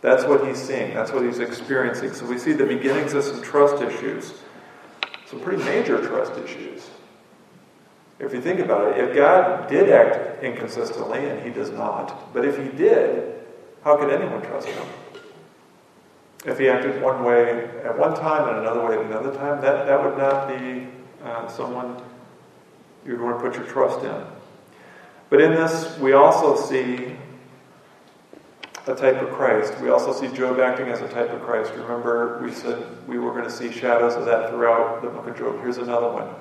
That's 0.00 0.24
what 0.24 0.46
he's 0.46 0.58
seeing. 0.58 0.94
That's 0.94 1.12
what 1.12 1.24
he's 1.24 1.38
experiencing. 1.38 2.14
So 2.14 2.26
we 2.26 2.38
see 2.38 2.52
the 2.52 2.66
beginnings 2.66 3.14
of 3.14 3.24
some 3.24 3.42
trust 3.42 3.82
issues, 3.82 4.34
some 5.26 5.40
pretty 5.40 5.62
major 5.64 6.06
trust 6.06 6.38
issues. 6.38 6.90
If 8.20 8.32
you 8.32 8.40
think 8.40 8.58
about 8.58 8.88
it, 8.88 9.04
if 9.04 9.14
God 9.14 9.68
did 9.68 9.90
act 9.90 10.42
inconsistently, 10.42 11.24
and 11.28 11.40
he 11.44 11.50
does 11.50 11.70
not, 11.70 12.32
but 12.34 12.44
if 12.44 12.58
he 12.58 12.68
did, 12.76 13.34
how 13.84 13.96
could 13.96 14.10
anyone 14.10 14.42
trust 14.42 14.66
him? 14.66 14.86
If 16.44 16.58
he 16.58 16.68
acted 16.68 17.00
one 17.00 17.24
way 17.24 17.68
at 17.84 17.96
one 17.96 18.14
time 18.14 18.48
and 18.48 18.58
another 18.58 18.84
way 18.84 18.96
at 18.96 19.04
another 19.04 19.34
time, 19.34 19.60
that, 19.60 19.86
that 19.86 20.04
would 20.04 20.18
not 20.18 20.48
be 20.48 20.88
uh, 21.24 21.46
someone 21.48 22.00
you'd 23.06 23.20
want 23.20 23.38
to 23.38 23.48
put 23.48 23.56
your 23.56 23.66
trust 23.66 24.04
in. 24.04 24.24
But 25.30 25.40
in 25.40 25.52
this, 25.52 25.96
we 25.98 26.12
also 26.12 26.56
see 26.56 27.16
a 28.86 28.94
type 28.94 29.20
of 29.20 29.30
Christ. 29.30 29.78
We 29.80 29.90
also 29.90 30.12
see 30.12 30.34
Job 30.34 30.58
acting 30.58 30.88
as 30.88 31.02
a 31.02 31.08
type 31.08 31.30
of 31.30 31.42
Christ. 31.42 31.72
Remember, 31.72 32.40
we 32.42 32.50
said 32.50 32.84
we 33.06 33.18
were 33.18 33.32
going 33.32 33.44
to 33.44 33.50
see 33.50 33.70
shadows 33.70 34.14
of 34.14 34.24
that 34.24 34.50
throughout 34.50 35.02
the 35.02 35.08
book 35.08 35.26
of 35.26 35.38
Job. 35.38 35.60
Here's 35.60 35.78
another 35.78 36.10
one 36.10 36.34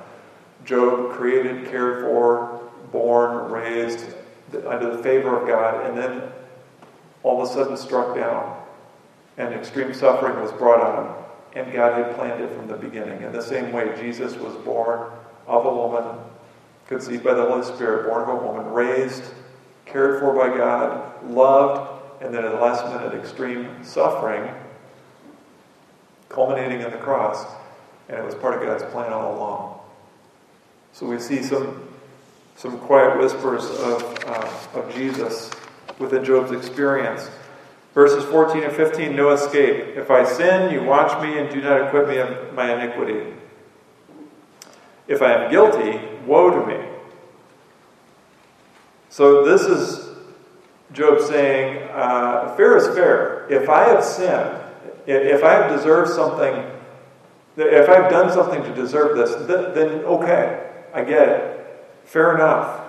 Job 0.68 1.14
created, 1.14 1.70
cared 1.70 2.04
for, 2.04 2.70
born, 2.92 3.50
raised 3.50 4.06
under 4.68 4.96
the 4.96 5.02
favor 5.02 5.40
of 5.40 5.48
God, 5.48 5.86
and 5.88 5.98
then 5.98 6.30
all 7.24 7.42
of 7.42 7.50
a 7.50 7.54
sudden 7.54 7.78
struck 7.78 8.16
down, 8.16 8.62
and 9.38 9.54
extreme 9.54 9.94
suffering 9.94 10.40
was 10.42 10.52
brought 10.52 10.82
on 10.82 11.06
him. 11.06 11.14
And 11.56 11.74
God 11.74 11.98
had 11.98 12.16
planned 12.16 12.44
it 12.44 12.54
from 12.54 12.68
the 12.68 12.76
beginning. 12.76 13.24
In 13.24 13.32
the 13.32 13.42
same 13.42 13.72
way, 13.72 13.96
Jesus 14.00 14.36
was 14.36 14.54
born 14.58 15.10
of 15.48 15.66
a 15.66 15.74
woman, 15.74 16.20
conceived 16.88 17.24
by 17.24 17.34
the 17.34 17.46
Holy 17.46 17.64
Spirit, 17.64 18.10
born 18.10 18.24
of 18.24 18.30
a 18.30 18.46
woman, 18.46 18.72
raised, 18.72 19.24
cared 19.86 20.20
for 20.20 20.34
by 20.34 20.56
God, 20.56 21.32
loved, 21.32 22.04
and 22.22 22.34
then 22.34 22.44
at 22.44 22.52
the 22.52 22.60
last 22.60 22.86
minute, 22.94 23.18
extreme 23.18 23.84
suffering, 23.84 24.54
culminating 26.28 26.82
in 26.82 26.92
the 26.92 26.98
cross. 26.98 27.46
And 28.10 28.18
it 28.18 28.26
was 28.26 28.36
part 28.36 28.54
of 28.54 28.62
God's 28.62 28.84
plan 28.92 29.14
all 29.14 29.38
along. 29.38 29.77
So 30.98 31.06
we 31.06 31.20
see 31.20 31.44
some, 31.44 31.88
some 32.56 32.80
quiet 32.80 33.20
whispers 33.20 33.66
of, 33.66 34.02
uh, 34.26 34.80
of 34.80 34.92
Jesus 34.96 35.52
within 36.00 36.26
Job's 36.26 36.52
experience. 36.52 37.30
Verses 37.94 38.24
14 38.24 38.64
and 38.64 38.76
15 38.76 39.16
no 39.16 39.30
escape. 39.30 39.96
If 39.96 40.10
I 40.10 40.26
sin, 40.26 40.74
you 40.74 40.84
watch 40.84 41.22
me 41.22 41.38
and 41.38 41.52
do 41.52 41.62
not 41.62 41.82
acquit 41.82 42.10
me 42.10 42.18
of 42.18 42.52
my 42.56 42.74
iniquity. 42.74 43.32
If 45.08 45.22
I 45.22 45.34
am 45.34 45.52
guilty, 45.52 46.02
woe 46.26 46.50
to 46.50 46.66
me. 46.66 46.84
So 49.10 49.46
this 49.46 49.68
is 49.68 50.18
Job 50.94 51.22
saying, 51.22 51.90
uh, 51.94 52.56
fair 52.56 52.76
is 52.76 52.88
fair. 52.98 53.48
If 53.52 53.70
I 53.70 53.88
have 53.88 54.04
sinned, 54.04 54.64
if 55.06 55.44
I 55.44 55.52
have 55.52 55.78
deserved 55.78 56.10
something, 56.10 56.72
if 57.56 57.88
I've 57.88 58.10
done 58.10 58.34
something 58.34 58.64
to 58.64 58.74
deserve 58.74 59.16
this, 59.16 59.36
then 59.46 60.04
okay, 60.06 60.64
I 60.94 61.04
get 61.04 61.28
it. 61.30 61.88
Fair 62.06 62.36
enough. 62.36 62.82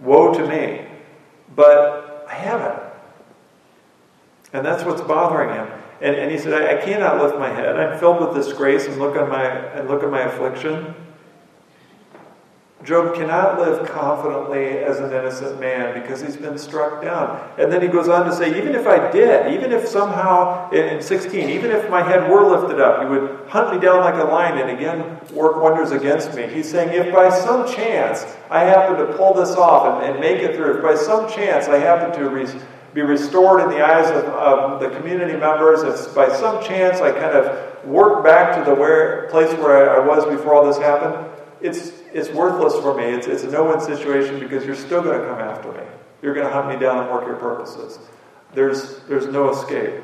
Woe 0.00 0.32
to 0.34 0.46
me. 0.46 0.86
But 1.54 2.26
I 2.28 2.34
haven't. 2.34 2.82
And 4.52 4.64
that's 4.64 4.84
what's 4.84 5.00
bothering 5.00 5.50
him. 5.50 5.68
And, 6.00 6.16
and 6.16 6.30
he 6.30 6.38
said, 6.38 6.52
I, 6.52 6.78
I 6.78 6.84
cannot 6.84 7.22
lift 7.22 7.38
my 7.38 7.48
head. 7.48 7.76
I'm 7.76 7.98
filled 7.98 8.20
with 8.20 8.34
disgrace 8.34 8.86
and 8.86 8.98
look 8.98 9.16
on 9.16 9.28
my 9.28 9.44
and 9.44 9.88
look 9.88 10.02
at 10.02 10.10
my 10.10 10.22
affliction. 10.22 10.94
Job 12.84 13.14
cannot 13.14 13.60
live 13.60 13.88
confidently 13.88 14.78
as 14.78 14.98
an 14.98 15.12
innocent 15.12 15.60
man 15.60 16.00
because 16.00 16.20
he's 16.20 16.36
been 16.36 16.58
struck 16.58 17.00
down. 17.00 17.48
And 17.56 17.70
then 17.70 17.80
he 17.80 17.86
goes 17.86 18.08
on 18.08 18.26
to 18.26 18.34
say, 18.34 18.58
even 18.58 18.74
if 18.74 18.88
I 18.88 19.10
did, 19.12 19.52
even 19.52 19.70
if 19.70 19.86
somehow, 19.86 20.68
in 20.72 21.00
16, 21.00 21.48
even 21.48 21.70
if 21.70 21.88
my 21.88 22.02
head 22.02 22.28
were 22.28 22.44
lifted 22.44 22.80
up, 22.80 23.02
he 23.02 23.08
would 23.08 23.48
hunt 23.48 23.72
me 23.72 23.80
down 23.80 24.00
like 24.00 24.16
a 24.16 24.24
lion 24.24 24.58
and 24.58 24.70
again 24.70 25.20
work 25.32 25.62
wonders 25.62 25.92
against 25.92 26.34
me. 26.34 26.48
He's 26.48 26.68
saying, 26.68 26.88
if 26.92 27.14
by 27.14 27.30
some 27.30 27.72
chance 27.72 28.26
I 28.50 28.64
happen 28.64 28.96
to 29.06 29.12
pull 29.16 29.34
this 29.34 29.50
off 29.50 30.02
and, 30.02 30.12
and 30.12 30.20
make 30.20 30.42
it 30.42 30.56
through, 30.56 30.78
if 30.78 30.82
by 30.82 30.96
some 30.96 31.30
chance 31.30 31.68
I 31.68 31.78
happen 31.78 32.18
to 32.18 32.30
re- 32.30 32.60
be 32.94 33.02
restored 33.02 33.62
in 33.62 33.68
the 33.68 33.80
eyes 33.80 34.10
of, 34.10 34.24
of 34.24 34.80
the 34.80 34.90
community 34.98 35.38
members, 35.38 35.82
if 35.82 36.12
by 36.16 36.28
some 36.34 36.62
chance 36.64 37.00
I 37.00 37.12
kind 37.12 37.36
of 37.36 37.86
work 37.86 38.24
back 38.24 38.58
to 38.58 38.68
the 38.68 38.74
where, 38.74 39.28
place 39.28 39.52
where 39.58 39.90
I, 39.90 40.02
I 40.02 40.06
was 40.06 40.24
before 40.24 40.54
all 40.54 40.66
this 40.66 40.78
happened, 40.78 41.31
it's, 41.62 41.92
it's 42.12 42.28
worthless 42.30 42.74
for 42.74 42.94
me. 42.94 43.04
It's, 43.04 43.26
it's 43.26 43.44
a 43.44 43.50
no 43.50 43.64
win 43.64 43.80
situation 43.80 44.40
because 44.40 44.64
you're 44.64 44.74
still 44.74 45.02
going 45.02 45.20
to 45.20 45.26
come 45.26 45.38
after 45.38 45.72
me. 45.72 45.84
You're 46.20 46.34
going 46.34 46.46
to 46.46 46.52
hunt 46.52 46.68
me 46.68 46.76
down 46.76 46.98
and 47.02 47.10
work 47.10 47.26
your 47.26 47.36
purposes. 47.36 47.98
There's, 48.54 49.00
there's 49.08 49.26
no 49.26 49.50
escape. 49.50 50.02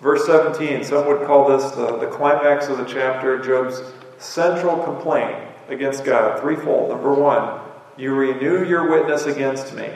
Verse 0.00 0.24
17, 0.26 0.84
some 0.84 1.06
would 1.08 1.26
call 1.26 1.48
this 1.48 1.72
the, 1.72 1.96
the 1.98 2.06
climax 2.06 2.68
of 2.68 2.78
the 2.78 2.84
chapter, 2.84 3.38
Job's 3.38 3.82
central 4.18 4.82
complaint 4.84 5.36
against 5.68 6.04
God. 6.04 6.40
Threefold. 6.40 6.90
Number 6.90 7.12
one, 7.12 7.60
you 7.96 8.14
renew 8.14 8.64
your 8.64 8.88
witness 8.88 9.26
against 9.26 9.74
me. 9.74 9.90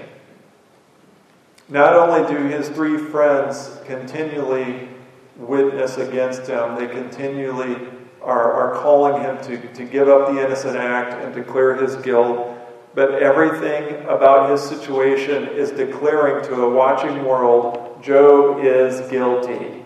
Not 1.68 1.94
only 1.94 2.28
do 2.32 2.48
his 2.48 2.68
three 2.68 2.98
friends 2.98 3.78
continually 3.86 4.88
witness 5.36 5.96
against 5.96 6.46
him. 6.46 6.76
They 6.76 6.86
continually 6.86 7.88
are, 8.20 8.52
are 8.52 8.82
calling 8.82 9.22
him 9.22 9.38
to, 9.44 9.72
to 9.74 9.84
give 9.84 10.08
up 10.08 10.32
the 10.32 10.44
innocent 10.44 10.76
act 10.76 11.22
and 11.22 11.34
declare 11.34 11.74
his 11.76 11.96
guilt. 11.96 12.58
But 12.94 13.22
everything 13.22 14.04
about 14.06 14.50
his 14.50 14.62
situation 14.62 15.48
is 15.48 15.70
declaring 15.70 16.44
to 16.44 16.62
a 16.62 16.70
watching 16.70 17.24
world 17.24 18.02
Job 18.02 18.58
is 18.64 19.08
guilty. 19.10 19.84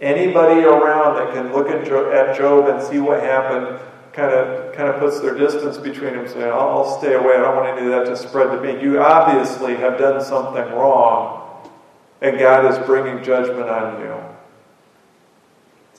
Anybody 0.00 0.62
around 0.62 1.14
that 1.14 1.32
can 1.32 1.52
look 1.52 1.68
at 1.68 1.86
Job 2.36 2.68
and 2.68 2.82
see 2.82 2.98
what 2.98 3.20
happened 3.20 3.80
kind 4.12 4.32
of 4.32 4.74
kind 4.74 4.88
of 4.88 4.98
puts 4.98 5.20
their 5.20 5.34
distance 5.36 5.78
between 5.78 6.14
him, 6.14 6.26
saying, 6.26 6.44
I'll, 6.44 6.68
I'll 6.68 6.98
stay 6.98 7.14
away. 7.14 7.34
I 7.34 7.40
don't 7.40 7.56
want 7.56 7.78
any 7.78 7.86
of 7.86 7.92
that 7.92 8.06
to 8.06 8.16
spread 8.16 8.50
to 8.50 8.60
me. 8.60 8.82
You 8.82 9.00
obviously 9.00 9.76
have 9.76 9.98
done 9.98 10.22
something 10.22 10.64
wrong, 10.74 11.70
and 12.20 12.38
God 12.38 12.70
is 12.70 12.84
bringing 12.86 13.22
judgment 13.24 13.68
on 13.68 14.00
you. 14.00 14.33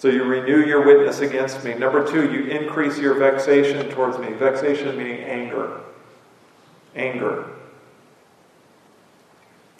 So 0.05 0.11
you 0.11 0.23
renew 0.23 0.63
your 0.63 0.85
witness 0.85 1.21
against 1.21 1.63
me. 1.63 1.73
Number 1.73 2.05
two, 2.05 2.31
you 2.31 2.43
increase 2.43 2.99
your 2.99 3.15
vexation 3.15 3.89
towards 3.89 4.19
me. 4.19 4.33
Vexation 4.33 4.95
meaning 4.95 5.23
anger. 5.23 5.81
Anger. 6.95 7.49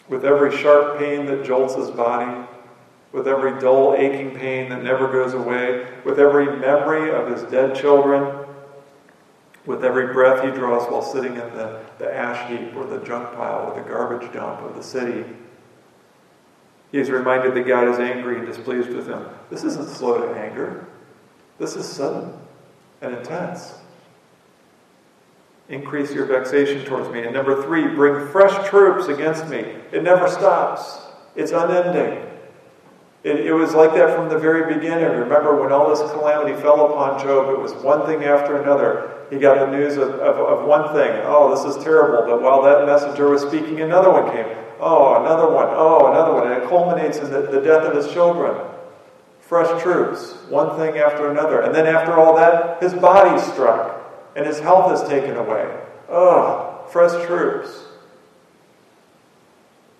With 0.08 0.24
every 0.24 0.56
sharp 0.56 0.98
pain 0.98 1.26
that 1.26 1.44
jolts 1.44 1.76
his 1.76 1.92
body, 1.92 2.44
with 3.12 3.28
every 3.28 3.60
dull, 3.60 3.94
aching 3.94 4.34
pain 4.34 4.68
that 4.70 4.82
never 4.82 5.06
goes 5.06 5.32
away, 5.32 5.86
with 6.04 6.18
every 6.18 6.56
memory 6.56 7.14
of 7.14 7.30
his 7.30 7.48
dead 7.48 7.76
children, 7.76 8.48
with 9.64 9.84
every 9.84 10.12
breath 10.12 10.42
he 10.42 10.50
draws 10.50 10.90
while 10.90 11.02
sitting 11.02 11.34
in 11.34 11.54
the, 11.54 11.84
the 12.00 12.12
ash 12.12 12.50
heap 12.50 12.74
or 12.74 12.84
the 12.84 12.98
junk 13.06 13.32
pile 13.36 13.70
or 13.70 13.80
the 13.80 13.88
garbage 13.88 14.32
dump 14.32 14.60
of 14.62 14.74
the 14.74 14.82
city 14.82 15.24
he 16.92 16.98
is 16.98 17.10
reminded 17.10 17.54
that 17.54 17.66
God 17.66 17.88
is 17.88 17.98
angry 17.98 18.38
and 18.38 18.46
displeased 18.46 18.88
with 18.88 19.06
him. 19.06 19.26
This 19.50 19.64
isn't 19.64 19.88
slow 19.88 20.18
to 20.18 20.38
anger, 20.38 20.86
this 21.58 21.76
is 21.76 21.86
sudden 21.86 22.32
and 23.00 23.14
intense. 23.14 23.74
Increase 25.68 26.12
your 26.12 26.26
vexation 26.26 26.84
towards 26.84 27.08
me. 27.10 27.22
And 27.22 27.34
number 27.34 27.62
three, 27.64 27.88
bring 27.88 28.28
fresh 28.28 28.68
troops 28.68 29.08
against 29.08 29.48
me. 29.48 29.58
It 29.92 30.02
never 30.02 30.28
stops, 30.28 30.98
it's 31.34 31.52
unending. 31.52 32.22
It, 33.24 33.46
it, 33.46 33.52
was 33.52 33.74
like 33.74 33.92
that 33.94 34.14
from 34.14 34.28
the 34.28 34.38
very 34.38 34.72
beginning. 34.72 35.18
Remember 35.18 35.60
when 35.60 35.72
all 35.72 35.90
this 35.90 35.98
calamity 36.12 36.54
fell 36.62 36.92
upon 36.92 37.18
Job, 37.20 37.52
it 37.52 37.58
was 37.58 37.72
one 37.82 38.06
thing 38.06 38.22
after 38.22 38.62
another. 38.62 39.26
He 39.30 39.38
got 39.38 39.58
the 39.58 39.76
news 39.76 39.96
of, 39.96 40.10
of, 40.10 40.36
of 40.36 40.68
one 40.68 40.94
thing. 40.94 41.10
Oh, 41.24 41.52
this 41.52 41.76
is 41.76 41.82
terrible. 41.82 42.24
But 42.24 42.40
while 42.40 42.62
that 42.62 42.86
messenger 42.86 43.28
was 43.28 43.42
speaking, 43.42 43.80
another 43.80 44.12
one 44.12 44.30
came. 44.30 44.46
Oh, 44.78 45.20
another 45.20 45.50
one. 45.50 45.66
Oh, 45.70 46.06
another 46.06 46.34
one. 46.34 46.52
And 46.52 46.62
it 46.62 46.68
culminates 46.68 47.18
in 47.18 47.32
the, 47.32 47.42
the 47.42 47.60
death 47.60 47.82
of 47.82 47.96
his 47.96 48.12
children. 48.12 48.54
Fresh 49.46 49.82
troops, 49.82 50.32
one 50.48 50.76
thing 50.76 50.98
after 50.98 51.30
another. 51.30 51.62
And 51.62 51.74
then 51.74 51.86
after 51.86 52.14
all 52.14 52.36
that, 52.36 52.82
his 52.82 52.94
body 52.94 53.40
struck 53.40 54.02
and 54.34 54.44
his 54.44 54.58
health 54.58 54.92
is 54.92 55.08
taken 55.08 55.36
away. 55.36 55.80
Oh, 56.08 56.84
fresh 56.90 57.26
troops. 57.26 57.84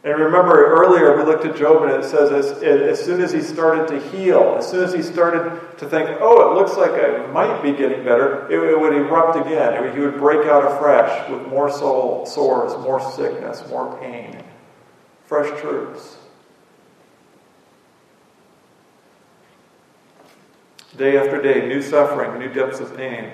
And 0.04 0.18
remember 0.20 0.66
earlier 0.66 1.16
we 1.16 1.24
looked 1.24 1.44
at 1.44 1.56
Job 1.56 1.82
and 1.82 1.92
it 1.92 2.04
says 2.04 2.30
as, 2.30 2.62
as 2.62 3.04
soon 3.04 3.20
as 3.20 3.32
he 3.32 3.40
started 3.40 3.88
to 3.88 4.00
heal, 4.10 4.56
as 4.58 4.70
soon 4.70 4.84
as 4.84 4.92
he 4.92 5.02
started 5.02 5.78
to 5.78 5.88
think, 5.88 6.08
oh, 6.20 6.50
it 6.50 6.54
looks 6.54 6.76
like 6.76 6.92
I 6.92 7.26
might 7.32 7.60
be 7.62 7.72
getting 7.72 8.04
better, 8.04 8.50
it, 8.50 8.72
it 8.72 8.78
would 8.78 8.94
erupt 8.94 9.36
again. 9.36 9.94
He 9.94 10.00
would 10.00 10.18
break 10.18 10.46
out 10.46 10.64
afresh 10.64 11.28
with 11.28 11.48
more 11.48 11.70
soul, 11.70 12.24
sores, 12.26 12.72
more 12.84 13.00
sickness, 13.12 13.68
more 13.68 13.98
pain 14.00 14.44
fresh 15.26 15.60
truths. 15.60 16.16
Day 20.96 21.18
after 21.18 21.40
day, 21.42 21.66
new 21.66 21.82
suffering, 21.82 22.38
new 22.38 22.52
depths 22.52 22.80
of 22.80 22.96
pain. 22.96 23.30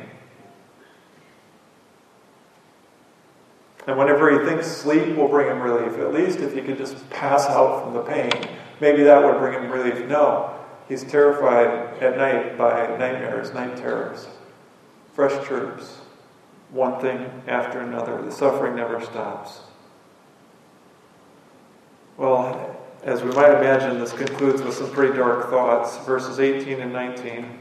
And 3.87 3.99
whenever 3.99 4.39
he 4.39 4.47
thinks 4.49 4.67
sleep 4.67 5.17
will 5.17 5.29
bring 5.29 5.49
him 5.49 5.61
relief, 5.61 5.99
at 5.99 6.13
least 6.13 6.39
if 6.39 6.55
he 6.55 6.61
could 6.61 6.79
just 6.79 7.09
pass 7.11 7.47
out 7.47 7.83
from 7.83 7.95
the 7.95 8.03
pain, 8.03 8.31
maybe 8.81 9.03
that 9.05 9.23
would 9.23 9.39
bring 9.39 9.61
him 9.61 9.71
relief. 9.71 10.07
No, 10.09 10.55
he's 10.89 11.05
terrified 11.05 12.03
at 12.03 12.17
night 12.17 12.57
by 12.57 12.97
nightmares, 12.97 13.53
night 13.53 13.77
terrors. 13.77 14.29
Fresh 15.15 15.45
troops, 15.47 15.99
one 16.71 17.01
thing 17.01 17.43
after 17.47 17.81
another. 17.81 18.23
The 18.23 18.33
suffering 18.33 18.77
never 18.77 19.01
stops. 19.01 19.61
Well, 22.17 22.82
as 23.05 23.23
we 23.23 23.31
might 23.33 23.51
imagine, 23.51 23.99
this 23.99 24.13
concludes 24.13 24.63
with 24.63 24.75
some 24.75 24.91
pretty 24.91 25.17
dark 25.17 25.51
thoughts. 25.51 25.99
Verses 26.07 26.39
18 26.39 26.81
and 26.81 26.93
19. 26.93 27.59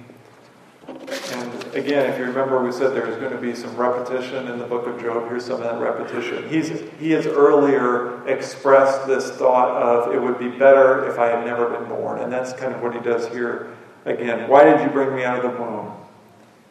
And 0.88 1.64
again, 1.74 2.10
if 2.10 2.20
you 2.20 2.26
remember, 2.26 2.64
we 2.64 2.72
said 2.72 2.94
there's 2.94 3.18
going 3.18 3.32
to 3.32 3.40
be 3.40 3.56
some 3.56 3.76
repetition 3.76 4.48
in 4.50 4.60
the 4.60 4.66
book 4.66 4.86
of 4.86 5.02
Job. 5.02 5.28
Here's 5.30 5.46
some 5.46 5.62
of 5.62 5.64
that 5.64 5.80
repetition. 5.80 6.48
He's, 6.48 6.70
he 7.00 7.12
has 7.12 7.26
earlier 7.26 8.28
expressed 8.28 9.08
this 9.08 9.32
thought 9.32 9.82
of 9.82 10.14
it 10.14 10.22
would 10.22 10.38
be 10.38 10.50
better 10.50 11.10
if 11.10 11.18
I 11.18 11.28
had 11.28 11.46
never 11.46 11.70
been 11.70 11.88
born. 11.90 12.20
And 12.20 12.32
that's 12.32 12.54
kind 12.54 12.74
of 12.74 12.82
what 12.82 12.94
he 12.94 13.00
does 13.00 13.28
here 13.30 13.76
again. 14.06 14.48
Why 14.48 14.64
did 14.64 14.82
you 14.82 14.90
bring 14.90 15.16
me 15.16 15.24
out 15.24 15.44
of 15.44 15.52
the 15.52 15.62
womb? 15.62 15.94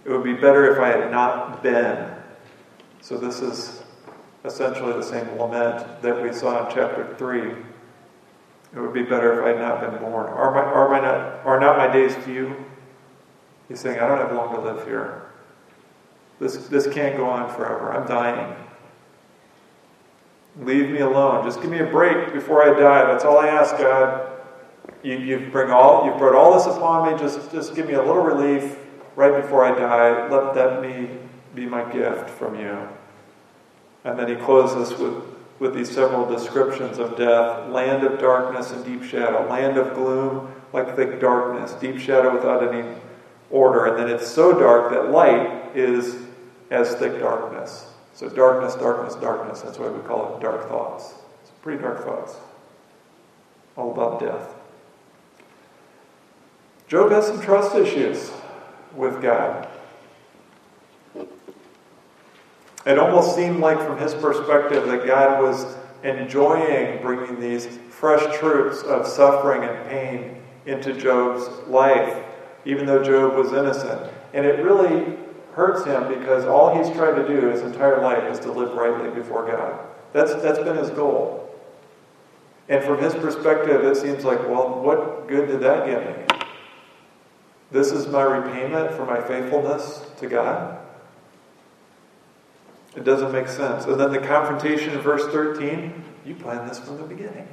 It 0.04 0.10
would 0.10 0.24
be 0.24 0.34
better 0.34 0.72
if 0.72 0.78
I 0.78 0.88
had 0.88 1.10
not 1.10 1.62
been. 1.62 2.10
So 3.00 3.16
this 3.16 3.40
is 3.40 3.82
essentially 4.44 4.92
the 4.92 5.02
same 5.02 5.26
lament 5.38 6.02
that 6.02 6.22
we 6.22 6.32
saw 6.32 6.68
in 6.68 6.74
chapter 6.74 7.14
3. 7.18 7.69
It 8.74 8.78
would 8.78 8.94
be 8.94 9.02
better 9.02 9.40
if 9.40 9.44
I 9.44 9.48
had 9.48 9.58
not 9.58 9.80
been 9.80 10.00
born. 10.00 10.26
Are, 10.26 10.52
my, 10.52 10.60
are, 10.60 10.88
my 10.88 11.00
not, 11.00 11.44
are 11.44 11.58
not 11.58 11.76
my 11.76 11.92
days 11.92 12.14
few? 12.24 12.54
He's 13.68 13.80
saying, 13.80 13.98
I 13.98 14.06
don't 14.06 14.18
have 14.18 14.32
long 14.32 14.54
to 14.54 14.60
live 14.60 14.86
here. 14.86 15.30
This, 16.38 16.56
this 16.68 16.86
can't 16.92 17.16
go 17.16 17.28
on 17.28 17.54
forever. 17.54 17.92
I'm 17.92 18.06
dying. 18.06 18.56
Leave 20.60 20.90
me 20.90 21.00
alone. 21.00 21.44
Just 21.44 21.60
give 21.60 21.70
me 21.70 21.78
a 21.78 21.86
break 21.86 22.32
before 22.32 22.62
I 22.62 22.78
die. 22.78 23.10
That's 23.10 23.24
all 23.24 23.38
I 23.38 23.48
ask, 23.48 23.76
God. 23.76 24.26
You, 25.02 25.18
you 25.18 25.48
bring 25.50 25.70
all 25.70 26.06
you've 26.06 26.18
brought 26.18 26.34
all 26.34 26.54
this 26.54 26.66
upon 26.66 27.12
me. 27.12 27.18
Just, 27.18 27.50
just 27.52 27.74
give 27.74 27.86
me 27.86 27.94
a 27.94 28.02
little 28.02 28.22
relief 28.22 28.78
right 29.16 29.40
before 29.40 29.64
I 29.64 29.78
die. 29.78 30.28
Let 30.28 30.54
that 30.54 30.82
me 30.82 31.08
be 31.54 31.66
my 31.66 31.90
gift 31.92 32.30
from 32.30 32.58
you. 32.58 32.88
And 34.04 34.18
then 34.18 34.28
he 34.28 34.36
closes 34.36 34.98
with, 34.98 35.22
with 35.60 35.74
these 35.74 35.90
several 35.90 36.26
descriptions 36.26 36.98
of 36.98 37.16
death 37.16 37.68
land 37.68 38.02
of 38.02 38.18
darkness 38.18 38.72
and 38.72 38.84
deep 38.84 39.04
shadow, 39.04 39.46
land 39.48 39.76
of 39.76 39.94
gloom 39.94 40.52
like 40.72 40.96
thick 40.96 41.20
darkness, 41.20 41.72
deep 41.74 41.98
shadow 41.98 42.34
without 42.34 42.66
any 42.72 42.96
order, 43.50 43.86
and 43.86 43.98
then 43.98 44.08
it's 44.08 44.26
so 44.26 44.58
dark 44.58 44.90
that 44.90 45.10
light 45.10 45.76
is 45.76 46.16
as 46.70 46.94
thick 46.94 47.18
darkness. 47.20 47.92
So 48.14 48.28
darkness, 48.28 48.74
darkness, 48.74 49.14
darkness. 49.16 49.60
That's 49.60 49.78
why 49.78 49.88
we 49.88 50.00
call 50.06 50.36
it 50.36 50.40
dark 50.40 50.68
thoughts. 50.68 51.14
It's 51.42 51.50
pretty 51.62 51.82
dark 51.82 52.04
thoughts. 52.04 52.36
All 53.76 53.92
about 53.92 54.20
death. 54.20 54.54
Job 56.88 57.10
has 57.12 57.26
some 57.26 57.40
trust 57.40 57.74
issues 57.76 58.32
with 58.94 59.22
God. 59.22 59.68
It 62.86 62.98
almost 62.98 63.36
seemed 63.36 63.60
like, 63.60 63.78
from 63.78 63.98
his 63.98 64.14
perspective, 64.14 64.86
that 64.86 65.06
God 65.06 65.42
was 65.42 65.76
enjoying 66.02 67.02
bringing 67.02 67.40
these 67.40 67.66
fresh 67.90 68.38
truths 68.38 68.82
of 68.82 69.06
suffering 69.06 69.64
and 69.64 69.88
pain 69.88 70.42
into 70.66 70.94
Job's 70.94 71.46
life 71.68 72.24
even 72.64 72.86
though 72.86 73.02
Job 73.02 73.34
was 73.34 73.52
innocent. 73.52 74.10
And 74.32 74.46
it 74.46 74.62
really 74.62 75.16
hurts 75.54 75.84
him 75.84 76.08
because 76.08 76.44
all 76.44 76.76
he's 76.76 76.94
tried 76.94 77.16
to 77.16 77.26
do 77.26 77.48
his 77.48 77.62
entire 77.62 78.00
life 78.00 78.24
is 78.24 78.38
to 78.40 78.52
live 78.52 78.74
rightly 78.74 79.10
before 79.10 79.46
God. 79.46 79.80
That's, 80.12 80.34
that's 80.42 80.58
been 80.58 80.76
his 80.76 80.90
goal. 80.90 81.36
And 82.68 82.84
from 82.84 83.02
his 83.02 83.14
perspective, 83.14 83.84
it 83.84 83.96
seems 83.96 84.24
like, 84.24 84.40
well, 84.48 84.80
what 84.80 85.26
good 85.26 85.48
did 85.48 85.60
that 85.60 85.86
get 85.86 86.30
me? 86.30 86.38
This 87.72 87.90
is 87.90 88.06
my 88.08 88.22
repayment 88.22 88.94
for 88.94 89.04
my 89.04 89.20
faithfulness 89.20 90.06
to 90.18 90.28
God? 90.28 90.78
It 92.96 93.04
doesn't 93.04 93.32
make 93.32 93.48
sense. 93.48 93.84
And 93.84 94.00
then 94.00 94.12
the 94.12 94.18
confrontation 94.18 94.92
in 94.94 95.00
verse 95.00 95.24
13 95.26 96.04
you 96.24 96.34
planned 96.34 96.68
this 96.68 96.78
from 96.78 96.98
the 96.98 97.04
beginning. 97.04 97.48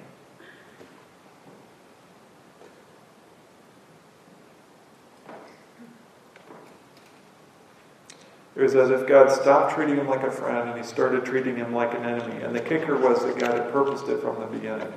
It 8.56 8.62
was 8.62 8.76
as 8.76 8.90
if 8.90 9.08
God 9.08 9.32
stopped 9.32 9.76
treating 9.76 9.98
him 9.98 10.08
like 10.08 10.24
a 10.24 10.32
friend 10.32 10.70
and 10.70 10.78
he 10.78 10.84
started 10.84 11.24
treating 11.24 11.56
him 11.56 11.74
like 11.74 11.94
an 11.94 12.04
enemy. 12.04 12.42
And 12.42 12.56
the 12.56 12.60
kicker 12.60 12.98
was 12.98 13.24
that 13.24 13.38
God 13.38 13.54
had 13.54 13.72
purposed 13.72 14.08
it 14.10 14.20
from 14.20 14.40
the 14.40 14.48
beginning. 14.48 14.92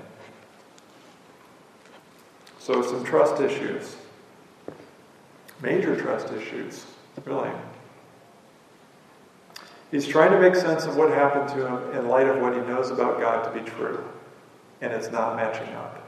So, 2.59 2.81
some 2.83 3.05
trust 3.05 3.41
issues. 3.41 3.97
Major 5.61 5.95
trust 5.95 6.33
issues, 6.33 6.87
really. 7.27 7.51
He's 9.91 10.07
trying 10.07 10.31
to 10.31 10.41
make 10.41 10.55
sense 10.55 10.85
of 10.85 10.97
what 10.97 11.11
happened 11.11 11.49
to 11.51 11.67
him 11.67 11.99
in 11.99 12.09
light 12.09 12.29
of 12.29 12.41
what 12.41 12.55
he 12.55 12.61
knows 12.61 12.91
about 12.91 13.21
God 13.21 13.53
to 13.53 13.61
be 13.61 13.69
true. 13.69 14.05
And 14.81 14.93
it's 14.93 15.11
not 15.11 15.37
matching 15.37 15.75
up. 15.75 16.07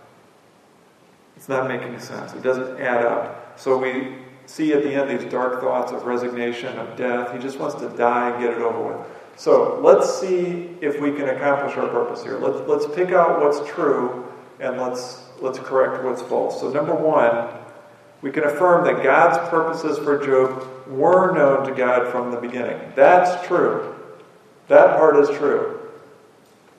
It's 1.37 1.49
not 1.49 1.66
making 1.66 1.99
sense. 1.99 2.33
It 2.33 2.42
doesn't 2.42 2.81
add 2.81 3.05
up. 3.05 3.59
So 3.59 3.77
we 3.77 4.14
see 4.47 4.73
at 4.73 4.83
the 4.83 4.92
end 4.92 5.18
these 5.18 5.31
dark 5.31 5.61
thoughts 5.61 5.92
of 5.92 6.05
resignation, 6.05 6.79
of 6.79 6.97
death. 6.97 7.33
He 7.33 7.38
just 7.40 7.59
wants 7.59 7.75
to 7.77 7.88
die 7.90 8.31
and 8.31 8.42
get 8.42 8.53
it 8.53 8.62
over 8.62 8.97
with. 8.97 9.07
So 9.37 9.81
let's 9.83 10.21
see 10.21 10.77
if 10.81 11.01
we 11.01 11.11
can 11.12 11.29
accomplish 11.29 11.77
our 11.77 11.88
purpose 11.88 12.23
here. 12.23 12.38
Let's, 12.38 12.68
let's 12.68 12.95
pick 12.95 13.11
out 13.11 13.40
what's 13.40 13.68
true 13.68 14.31
and 14.61 14.81
let's, 14.81 15.25
let's 15.40 15.59
correct 15.59 16.05
what's 16.05 16.23
false. 16.23 16.61
So, 16.61 16.71
number 16.71 16.95
one, 16.95 17.49
we 18.23 18.31
can 18.31 18.45
affirm 18.45 18.85
that 18.85 19.03
God's 19.03 19.37
purposes 19.51 19.99
for 19.99 20.25
Job 20.25 20.67
were 20.87 21.33
known 21.33 21.67
to 21.67 21.75
God 21.75 22.11
from 22.11 22.31
the 22.31 22.41
beginning. 22.41 22.81
That's 22.95 23.47
true. 23.47 23.95
That 24.69 24.97
part 24.97 25.17
is 25.17 25.29
true. 25.37 25.81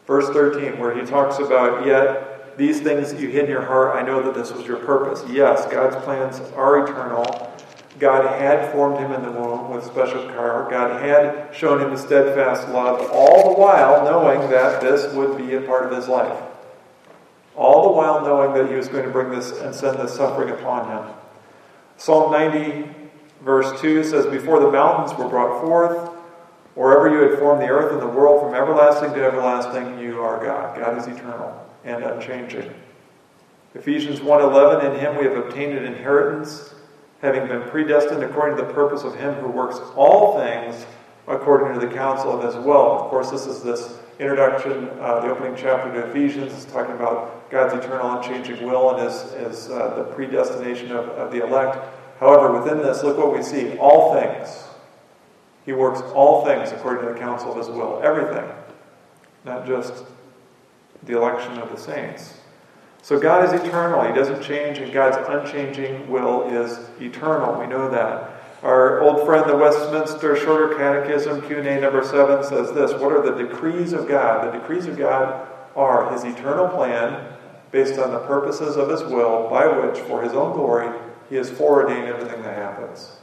Verse 0.07 0.29
13, 0.29 0.79
where 0.79 0.97
he 0.97 1.05
talks 1.05 1.39
about, 1.39 1.85
Yet 1.85 2.57
these 2.57 2.81
things 2.81 3.13
you 3.13 3.29
hid 3.29 3.45
in 3.45 3.49
your 3.49 3.65
heart, 3.65 3.95
I 3.95 4.05
know 4.05 4.23
that 4.23 4.33
this 4.33 4.51
was 4.51 4.65
your 4.65 4.77
purpose. 4.77 5.23
Yes, 5.29 5.65
God's 5.71 5.95
plans 6.03 6.39
are 6.55 6.85
eternal. 6.85 7.49
God 7.99 8.25
had 8.39 8.71
formed 8.71 8.97
him 8.97 9.11
in 9.11 9.21
the 9.21 9.31
womb 9.31 9.69
with 9.69 9.85
special 9.85 10.25
care. 10.27 10.67
God 10.69 11.01
had 11.01 11.55
shown 11.55 11.79
him 11.79 11.91
a 11.91 11.97
steadfast 11.97 12.67
love, 12.69 13.09
all 13.11 13.53
the 13.53 13.59
while 13.59 14.03
knowing 14.03 14.49
that 14.49 14.81
this 14.81 15.13
would 15.13 15.37
be 15.37 15.53
a 15.55 15.61
part 15.61 15.85
of 15.85 15.91
his 15.91 16.07
life. 16.07 16.41
All 17.55 17.83
the 17.83 17.93
while 17.93 18.21
knowing 18.21 18.53
that 18.53 18.69
he 18.69 18.75
was 18.75 18.87
going 18.87 19.03
to 19.05 19.11
bring 19.11 19.29
this 19.29 19.51
and 19.59 19.75
send 19.75 19.99
this 19.99 20.15
suffering 20.15 20.49
upon 20.49 20.89
him. 20.89 21.13
Psalm 21.97 22.31
90, 22.31 22.89
verse 23.41 23.79
2 23.81 24.03
says, 24.03 24.25
Before 24.27 24.59
the 24.59 24.71
mountains 24.71 25.17
were 25.17 25.27
brought 25.27 25.61
forth, 25.61 26.09
wherever 26.75 27.09
you 27.09 27.29
had 27.29 27.39
formed 27.39 27.61
the 27.61 27.69
earth 27.69 27.91
and 27.91 28.01
the 28.01 28.07
world, 28.07 28.41
from 28.41 28.53
everlasting 28.53 29.13
to 29.13 29.23
everlasting, 29.23 29.99
you 29.99 30.21
are 30.21 30.43
God. 30.43 30.77
God 30.77 30.97
is 30.97 31.07
eternal 31.07 31.69
and 31.83 32.03
unchanging. 32.03 32.73
Ephesians 33.75 34.19
1:11 34.19 34.83
In 34.83 34.99
him 34.99 35.17
we 35.17 35.23
have 35.25 35.37
obtained 35.37 35.77
an 35.77 35.85
inheritance 35.85 36.75
having 37.23 37.47
been 37.47 37.67
predestined 37.69 38.21
according 38.21 38.57
to 38.57 38.63
the 38.63 38.73
purpose 38.73 39.03
of 39.03 39.15
Him 39.15 39.33
who 39.35 39.47
works 39.47 39.79
all 39.95 40.37
things 40.37 40.85
according 41.27 41.79
to 41.79 41.85
the 41.85 41.91
counsel 41.91 42.37
of 42.37 42.43
His 42.43 42.63
will. 42.63 42.99
Of 42.99 43.09
course, 43.09 43.31
this 43.31 43.47
is 43.47 43.63
this 43.63 43.97
introduction, 44.19 44.89
uh, 44.99 45.21
the 45.21 45.29
opening 45.29 45.55
chapter 45.55 45.91
to 45.93 46.09
Ephesians 46.09 46.53
is 46.53 46.65
talking 46.65 46.93
about 46.95 47.49
God's 47.49 47.73
eternal 47.73 48.17
unchanging 48.17 48.65
will 48.65 48.95
and 48.95 49.03
His, 49.03 49.31
his 49.33 49.69
uh, 49.69 49.95
the 49.95 50.03
predestination 50.15 50.91
of, 50.91 51.09
of 51.09 51.31
the 51.31 51.45
elect. 51.45 51.77
However, 52.19 52.59
within 52.59 52.77
this, 52.79 53.03
look 53.03 53.17
what 53.17 53.33
we 53.35 53.43
see 53.43 53.77
all 53.77 54.13
things. 54.13 54.63
He 55.65 55.73
works 55.73 56.01
all 56.13 56.45
things 56.45 56.71
according 56.71 57.07
to 57.07 57.13
the 57.13 57.19
counsel 57.19 57.51
of 57.51 57.57
His 57.57 57.67
will. 57.67 58.01
Everything, 58.03 58.49
not 59.45 59.65
just 59.65 60.03
the 61.03 61.17
election 61.17 61.57
of 61.57 61.71
the 61.71 61.77
saints. 61.77 62.35
So 63.01 63.19
God 63.19 63.43
is 63.43 63.61
eternal. 63.61 64.01
He 64.07 64.13
doesn't 64.13 64.41
change, 64.41 64.77
and 64.77 64.93
God's 64.93 65.17
unchanging 65.27 66.09
will 66.09 66.49
is 66.49 66.79
eternal. 67.01 67.59
We 67.59 67.67
know 67.67 67.89
that. 67.89 68.42
Our 68.63 69.01
old 69.01 69.25
friend, 69.25 69.49
the 69.49 69.57
Westminster 69.57 70.37
Shorter 70.37 70.77
Catechism, 70.77 71.41
Q&A 71.41 71.81
number 71.81 72.01
7, 72.01 72.45
says 72.45 72.71
this. 72.71 72.93
What 72.93 73.11
are 73.11 73.21
the 73.21 73.43
decrees 73.45 73.91
of 73.91 74.07
God? 74.07 74.47
The 74.47 74.57
decrees 74.57 74.85
of 74.85 74.97
God 74.97 75.49
are 75.75 76.13
His 76.13 76.23
eternal 76.23 76.69
plan 76.69 77.33
based 77.71 77.99
on 77.99 78.11
the 78.11 78.19
purposes 78.19 78.77
of 78.77 78.87
His 78.87 79.03
will, 79.03 79.49
by 79.49 79.67
which, 79.67 79.99
for 79.99 80.21
His 80.21 80.31
own 80.31 80.53
glory, 80.53 80.97
He 81.29 81.35
has 81.35 81.51
foreordained 81.51 82.07
everything 82.07 82.41
that 82.43 82.55
happens. 82.55 83.17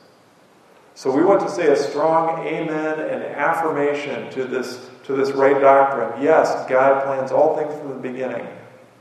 So 0.94 1.11
we 1.11 1.24
want 1.24 1.40
to 1.40 1.48
say 1.48 1.68
a 1.68 1.76
strong 1.76 2.46
amen 2.46 3.00
and 3.00 3.22
affirmation 3.22 4.31
to 4.33 4.44
this, 4.44 4.90
to 5.05 5.14
this 5.14 5.31
right 5.31 5.59
doctrine. 5.59 6.22
Yes, 6.22 6.68
God 6.68 7.03
plans 7.05 7.33
all 7.33 7.57
things 7.57 7.72
from 7.81 7.88
the 7.88 7.94
beginning. 7.94 8.46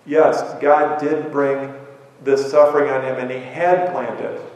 Yes, 0.05 0.57
God 0.61 1.01
did 1.01 1.33
bring 1.33 1.73
this 2.23 2.49
suffering 2.49 2.89
on 2.89 3.03
him, 3.03 3.17
and 3.17 3.29
he 3.29 3.39
had 3.39 3.91
planned 3.91 4.21
it 4.21 4.48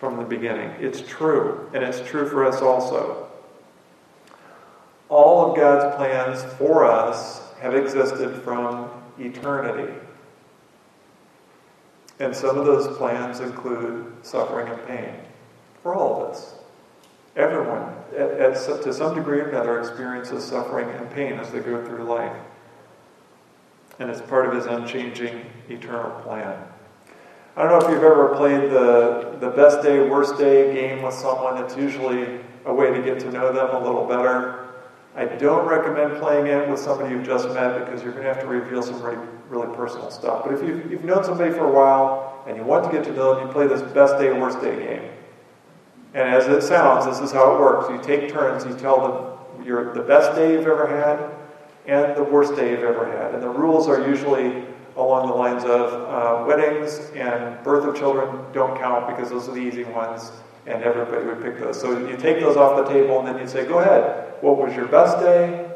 from 0.00 0.16
the 0.16 0.24
beginning. 0.24 0.70
It's 0.80 1.02
true, 1.02 1.70
and 1.72 1.84
it's 1.84 2.00
true 2.00 2.28
for 2.28 2.44
us 2.44 2.60
also. 2.60 3.28
All 5.08 5.50
of 5.50 5.56
God's 5.56 5.94
plans 5.94 6.42
for 6.54 6.84
us 6.84 7.52
have 7.60 7.74
existed 7.74 8.42
from 8.42 8.90
eternity. 9.18 9.92
And 12.18 12.34
some 12.34 12.58
of 12.58 12.66
those 12.66 12.96
plans 12.96 13.40
include 13.40 14.12
suffering 14.22 14.68
and 14.68 14.86
pain 14.86 15.14
for 15.82 15.94
all 15.94 16.24
of 16.24 16.30
us. 16.30 16.54
Everyone, 17.36 17.94
at, 18.16 18.30
at, 18.30 18.82
to 18.82 18.92
some 18.92 19.14
degree 19.14 19.40
or 19.40 19.50
another, 19.50 19.78
experiences 19.78 20.44
suffering 20.44 20.88
and 20.90 21.08
pain 21.10 21.34
as 21.34 21.50
they 21.50 21.60
go 21.60 21.84
through 21.84 22.04
life 22.04 22.36
and 24.00 24.10
it's 24.10 24.22
part 24.22 24.46
of 24.46 24.54
his 24.54 24.64
unchanging 24.64 25.44
eternal 25.68 26.10
plan. 26.22 26.58
I 27.56 27.62
don't 27.64 27.78
know 27.80 27.86
if 27.86 27.92
you've 27.92 28.04
ever 28.04 28.34
played 28.36 28.70
the, 28.70 29.36
the 29.40 29.50
best 29.50 29.82
day, 29.82 30.08
worst 30.08 30.38
day 30.38 30.72
game 30.72 31.02
with 31.02 31.14
someone. 31.14 31.62
It's 31.62 31.76
usually 31.76 32.38
a 32.64 32.72
way 32.72 32.92
to 32.92 33.02
get 33.02 33.18
to 33.20 33.30
know 33.32 33.52
them 33.52 33.74
a 33.74 33.84
little 33.84 34.06
better. 34.06 34.68
I 35.16 35.24
don't 35.24 35.66
recommend 35.66 36.20
playing 36.20 36.46
it 36.46 36.68
with 36.68 36.78
somebody 36.78 37.12
you've 37.12 37.26
just 37.26 37.48
met 37.48 37.84
because 37.84 38.02
you're 38.02 38.12
going 38.12 38.24
to 38.24 38.32
have 38.32 38.40
to 38.42 38.46
reveal 38.46 38.82
some 38.82 39.02
really, 39.02 39.18
really 39.48 39.74
personal 39.74 40.10
stuff. 40.10 40.44
But 40.44 40.54
if 40.54 40.62
you've, 40.62 40.90
you've 40.90 41.04
known 41.04 41.24
somebody 41.24 41.50
for 41.50 41.64
a 41.64 41.72
while 41.72 42.44
and 42.46 42.56
you 42.56 42.62
want 42.62 42.84
to 42.84 42.92
get 42.92 43.04
to 43.04 43.12
know 43.12 43.34
them, 43.34 43.48
you 43.48 43.52
play 43.52 43.66
this 43.66 43.82
best 43.92 44.18
day, 44.18 44.32
worst 44.32 44.60
day 44.60 44.76
game. 44.76 45.10
And 46.14 46.28
as 46.28 46.46
it 46.46 46.62
sounds, 46.62 47.04
this 47.04 47.18
is 47.18 47.32
how 47.32 47.56
it 47.56 47.60
works. 47.60 47.90
You 47.90 48.00
take 48.02 48.32
turns, 48.32 48.64
you 48.64 48.74
tell 48.74 49.46
them 49.56 49.66
your, 49.66 49.92
the 49.92 50.02
best 50.02 50.36
day 50.36 50.52
you've 50.52 50.66
ever 50.66 50.86
had 50.86 51.30
and 51.86 52.16
the 52.16 52.22
worst 52.22 52.54
day 52.54 52.70
you've 52.70 52.84
ever 52.84 53.06
had. 53.06 53.34
And 53.34 53.42
the 53.42 53.48
rules 53.48 53.88
are 53.88 54.08
usually 54.08 54.64
along 55.00 55.28
the 55.28 55.34
lines 55.34 55.64
of 55.64 55.92
uh, 55.92 56.44
weddings 56.46 57.10
and 57.14 57.62
birth 57.64 57.84
of 57.84 57.96
children 57.96 58.44
don't 58.52 58.78
count 58.78 59.06
because 59.08 59.30
those 59.30 59.48
are 59.48 59.54
the 59.54 59.60
easy 59.60 59.84
ones, 59.84 60.30
and 60.66 60.82
everybody 60.82 61.24
would 61.26 61.42
pick 61.42 61.58
those. 61.58 61.80
So 61.80 62.06
you 62.06 62.16
take 62.16 62.40
those 62.40 62.56
off 62.56 62.76
the 62.84 62.92
table, 62.92 63.18
and 63.18 63.28
then 63.28 63.38
you 63.38 63.48
say, 63.48 63.66
Go 63.66 63.78
ahead, 63.78 64.34
what 64.40 64.56
was 64.56 64.74
your 64.74 64.86
best 64.86 65.18
day, 65.18 65.70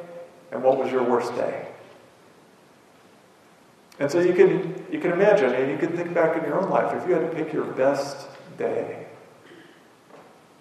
and 0.53 0.63
what 0.63 0.79
was 0.79 0.91
your 0.91 1.03
worst 1.03 1.35
day? 1.35 1.67
And 3.99 4.11
so 4.11 4.21
you 4.21 4.33
can, 4.33 4.87
you 4.91 4.99
can 4.99 5.13
imagine, 5.13 5.53
and 5.55 5.71
you 5.71 5.79
can 5.79 5.97
think 5.97 6.13
back 6.15 6.37
in 6.37 6.45
your 6.45 6.61
own 6.61 6.69
life, 6.69 6.95
if 6.95 7.09
you 7.09 7.15
had 7.15 7.31
to 7.31 7.37
pick 7.37 7.53
your 7.53 7.65
best 7.65 8.27
day, 8.59 9.07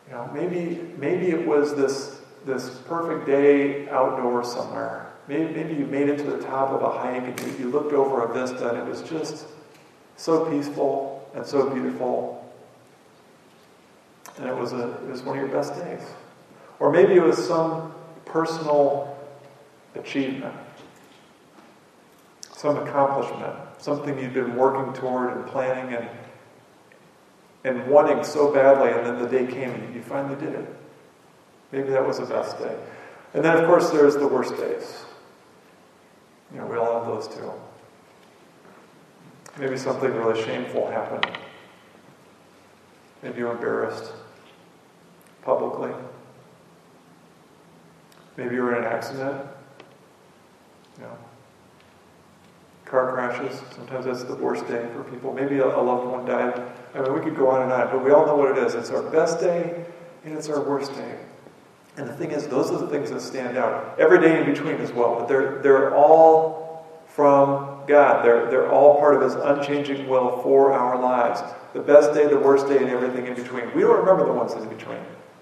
you 0.07 0.13
know, 0.13 0.29
maybe, 0.33 0.93
maybe 0.97 1.31
it 1.31 1.47
was 1.47 1.75
this, 1.75 2.21
this 2.45 2.69
perfect 2.87 3.25
day 3.25 3.89
outdoors 3.89 4.51
somewhere. 4.51 5.02
Maybe, 5.27 5.53
maybe 5.53 5.73
you 5.73 5.85
made 5.85 6.09
it 6.09 6.17
to 6.17 6.23
the 6.23 6.43
top 6.43 6.69
of 6.69 6.81
a 6.81 6.99
hike 6.99 7.23
and 7.23 7.39
you, 7.39 7.65
you 7.65 7.71
looked 7.71 7.93
over 7.93 8.23
a 8.23 8.33
vista 8.33 8.69
and 8.69 8.77
it 8.77 8.85
was 8.85 9.01
just 9.03 9.45
so 10.17 10.49
peaceful 10.49 11.29
and 11.33 11.45
so 11.45 11.69
beautiful. 11.69 12.39
And 14.37 14.49
it 14.49 14.55
was, 14.55 14.73
a, 14.73 14.91
it 15.03 15.09
was 15.09 15.21
one 15.21 15.37
of 15.37 15.43
your 15.43 15.51
best 15.51 15.75
days. 15.75 16.01
Or 16.79 16.91
maybe 16.91 17.13
it 17.13 17.23
was 17.23 17.37
some 17.47 17.93
personal 18.25 19.17
achievement, 19.95 20.55
some 22.53 22.77
accomplishment, 22.77 23.55
something 23.77 24.17
you'd 24.19 24.33
been 24.33 24.55
working 24.55 24.91
toward 24.93 25.37
and 25.37 25.45
planning 25.47 25.95
and, 25.95 26.09
and 27.63 27.87
wanting 27.87 28.23
so 28.23 28.51
badly, 28.51 28.91
and 28.91 29.05
then 29.05 29.19
the 29.19 29.27
day 29.27 29.45
came 29.45 29.69
and 29.69 29.95
you 29.95 30.01
finally 30.01 30.35
did 30.35 30.53
it. 30.53 30.75
Maybe 31.71 31.89
that 31.89 32.05
was 32.05 32.19
the 32.19 32.25
best 32.25 32.57
day. 32.57 32.75
And 33.33 33.43
then, 33.43 33.57
of 33.57 33.65
course, 33.65 33.89
there's 33.89 34.15
the 34.15 34.27
worst 34.27 34.57
days. 34.57 35.05
You 36.53 36.59
know, 36.59 36.67
we 36.67 36.77
all 36.77 36.99
have 36.99 37.07
those 37.07 37.27
too. 37.27 37.51
Maybe 39.59 39.77
something 39.77 40.11
really 40.13 40.41
shameful 40.43 40.89
happened. 40.89 41.37
Maybe 43.21 43.39
you're 43.39 43.51
embarrassed 43.51 44.11
publicly. 45.43 45.91
Maybe 48.37 48.55
you 48.55 48.63
were 48.63 48.75
in 48.75 48.83
an 48.83 48.91
accident. 48.91 49.45
You 50.97 51.03
know, 51.03 51.17
car 52.85 53.11
crashes. 53.13 53.61
Sometimes 53.75 54.05
that's 54.05 54.23
the 54.23 54.35
worst 54.35 54.67
day 54.67 54.87
for 54.93 55.03
people. 55.03 55.33
Maybe 55.33 55.59
a, 55.59 55.65
a 55.65 55.81
loved 55.81 56.07
one 56.07 56.25
died. 56.25 56.61
I 56.93 57.01
mean, 57.01 57.13
we 57.13 57.21
could 57.21 57.35
go 57.35 57.49
on 57.49 57.63
and 57.63 57.71
on, 57.71 57.89
but 57.89 58.03
we 58.03 58.11
all 58.11 58.25
know 58.25 58.35
what 58.35 58.55
it 58.55 58.63
is. 58.63 58.75
It's 58.75 58.91
our 58.91 59.03
best 59.03 59.39
day 59.39 59.85
and 60.23 60.37
it's 60.37 60.49
our 60.49 60.61
worst 60.61 60.93
day. 60.93 61.17
And 61.97 62.07
the 62.07 62.13
thing 62.13 62.31
is, 62.31 62.47
those 62.47 62.71
are 62.71 62.77
the 62.77 62.87
things 62.87 63.11
that 63.11 63.21
stand 63.21 63.57
out. 63.57 63.99
Every 63.99 64.19
day 64.19 64.39
in 64.39 64.45
between 64.51 64.77
as 64.77 64.91
well, 64.91 65.15
but 65.15 65.27
they're, 65.27 65.59
they're 65.61 65.95
all 65.95 66.87
from 67.07 67.81
God. 67.87 68.25
They're, 68.25 68.49
they're 68.49 68.71
all 68.71 68.97
part 68.99 69.15
of 69.15 69.21
His 69.21 69.35
unchanging 69.35 70.07
will 70.07 70.41
for 70.41 70.73
our 70.73 70.99
lives. 70.99 71.41
The 71.73 71.81
best 71.81 72.13
day, 72.13 72.27
the 72.27 72.39
worst 72.39 72.67
day, 72.67 72.77
and 72.77 72.87
everything 72.87 73.27
in 73.27 73.35
between. 73.35 73.73
We 73.75 73.81
don't 73.81 73.99
remember 73.99 74.25
the 74.25 74.33
ones 74.33 74.53
in 74.53 74.67
between. 74.67 74.99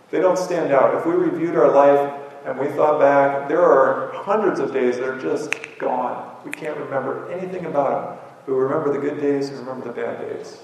They 0.09 0.19
don't 0.19 0.37
stand 0.37 0.73
out. 0.73 0.95
If 0.95 1.05
we 1.05 1.13
reviewed 1.13 1.55
our 1.55 1.71
life 1.71 2.19
and 2.45 2.59
we 2.59 2.67
thought 2.67 2.99
back, 2.99 3.47
there 3.47 3.61
are 3.61 4.11
hundreds 4.13 4.59
of 4.59 4.73
days 4.73 4.97
that 4.97 5.07
are 5.07 5.19
just 5.19 5.53
gone. 5.79 6.35
We 6.43 6.51
can't 6.51 6.77
remember 6.77 7.31
anything 7.31 7.65
about 7.65 8.17
them. 8.17 8.25
But 8.45 8.55
we 8.55 8.59
remember 8.59 8.91
the 8.91 8.99
good 8.99 9.21
days 9.21 9.49
and 9.49 9.59
remember 9.59 9.87
the 9.87 9.93
bad 9.93 10.19
days. 10.19 10.59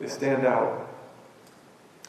They 0.00 0.06
stand 0.06 0.46
out. 0.46 0.87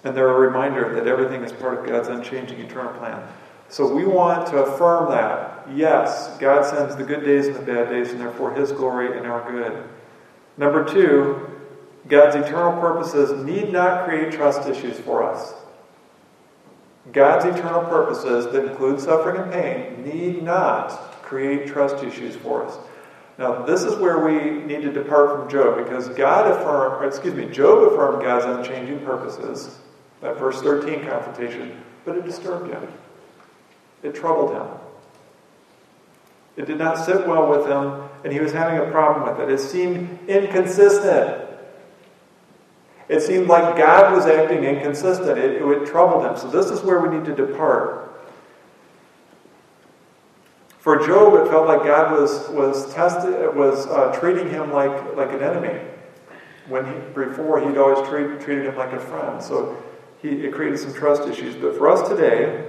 And 0.03 0.15
they're 0.15 0.29
a 0.29 0.39
reminder 0.39 0.93
that 0.95 1.07
everything 1.07 1.43
is 1.43 1.51
part 1.51 1.79
of 1.79 1.85
God's 1.85 2.07
unchanging 2.07 2.59
eternal 2.59 2.93
plan. 2.93 3.21
So 3.67 3.93
we 3.93 4.05
want 4.05 4.47
to 4.47 4.63
affirm 4.63 5.11
that. 5.11 5.67
Yes, 5.73 6.35
God 6.37 6.65
sends 6.65 6.95
the 6.95 7.03
good 7.03 7.23
days 7.23 7.47
and 7.47 7.55
the 7.55 7.61
bad 7.61 7.89
days, 7.89 8.11
and 8.11 8.19
therefore 8.19 8.53
His 8.53 8.71
glory 8.71 9.17
and 9.17 9.27
our 9.27 9.49
good. 9.51 9.83
Number 10.57 10.83
two, 10.83 11.47
God's 12.07 12.35
eternal 12.35 12.79
purposes 12.81 13.43
need 13.45 13.71
not 13.71 14.05
create 14.05 14.31
trust 14.31 14.67
issues 14.67 14.99
for 14.99 15.23
us. 15.23 15.53
God's 17.11 17.45
eternal 17.45 17.83
purposes 17.83 18.51
that 18.51 18.65
include 18.65 18.99
suffering 18.99 19.41
and 19.41 19.51
pain 19.51 20.03
need 20.03 20.43
not 20.43 20.89
create 21.21 21.67
trust 21.67 22.03
issues 22.03 22.35
for 22.35 22.65
us. 22.65 22.77
Now, 23.37 23.63
this 23.63 23.83
is 23.83 23.95
where 23.97 24.25
we 24.25 24.63
need 24.63 24.81
to 24.81 24.91
depart 24.91 25.31
from 25.31 25.49
Job 25.49 25.77
because 25.77 26.09
God 26.09 26.51
affirmed, 26.51 27.05
excuse 27.05 27.33
me, 27.33 27.45
Job 27.45 27.93
affirmed 27.93 28.23
God's 28.23 28.45
unchanging 28.45 29.05
purposes 29.05 29.77
that 30.21 30.37
verse 30.37 30.61
13 30.61 31.05
confrontation, 31.05 31.81
but 32.05 32.17
it 32.17 32.25
disturbed 32.25 32.71
him. 32.71 32.87
It 34.03 34.15
troubled 34.15 34.51
him. 34.51 34.67
It 36.57 36.65
did 36.65 36.77
not 36.77 36.97
sit 36.97 37.25
well 37.25 37.49
with 37.49 37.67
him, 37.67 38.09
and 38.23 38.33
he 38.33 38.39
was 38.39 38.51
having 38.51 38.79
a 38.79 38.91
problem 38.91 39.29
with 39.29 39.47
it. 39.47 39.53
It 39.53 39.59
seemed 39.59 40.27
inconsistent. 40.27 41.45
It 43.07 43.21
seemed 43.21 43.47
like 43.47 43.77
God 43.77 44.13
was 44.13 44.25
acting 44.25 44.63
inconsistent. 44.65 45.37
It, 45.37 45.61
it 45.61 45.85
troubled 45.87 46.25
him. 46.25 46.37
So, 46.37 46.49
this 46.49 46.69
is 46.69 46.81
where 46.81 46.99
we 46.99 47.17
need 47.17 47.25
to 47.25 47.35
depart. 47.35 48.05
For 50.79 50.97
Job, 51.05 51.33
it 51.35 51.49
felt 51.49 51.67
like 51.67 51.83
God 51.83 52.11
was, 52.11 52.49
was, 52.49 52.93
tested, 52.93 53.55
was 53.55 53.87
uh, 53.87 54.17
treating 54.19 54.49
him 54.49 54.71
like, 54.71 55.15
like 55.15 55.31
an 55.31 55.41
enemy. 55.41 55.79
When 56.67 56.85
he, 56.85 56.99
before, 57.13 57.59
he'd 57.59 57.77
always 57.77 58.07
treat, 58.07 58.41
treated 58.41 58.65
him 58.65 58.75
like 58.75 58.93
a 58.93 58.99
friend. 58.99 59.41
So, 59.41 59.81
he, 60.21 60.29
it 60.29 60.53
created 60.53 60.79
some 60.79 60.93
trust 60.93 61.27
issues. 61.27 61.55
But 61.55 61.77
for 61.77 61.89
us 61.89 62.07
today, 62.07 62.67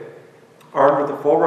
armed 0.72 1.02
with 1.02 1.16
the 1.16 1.22
full 1.22 1.38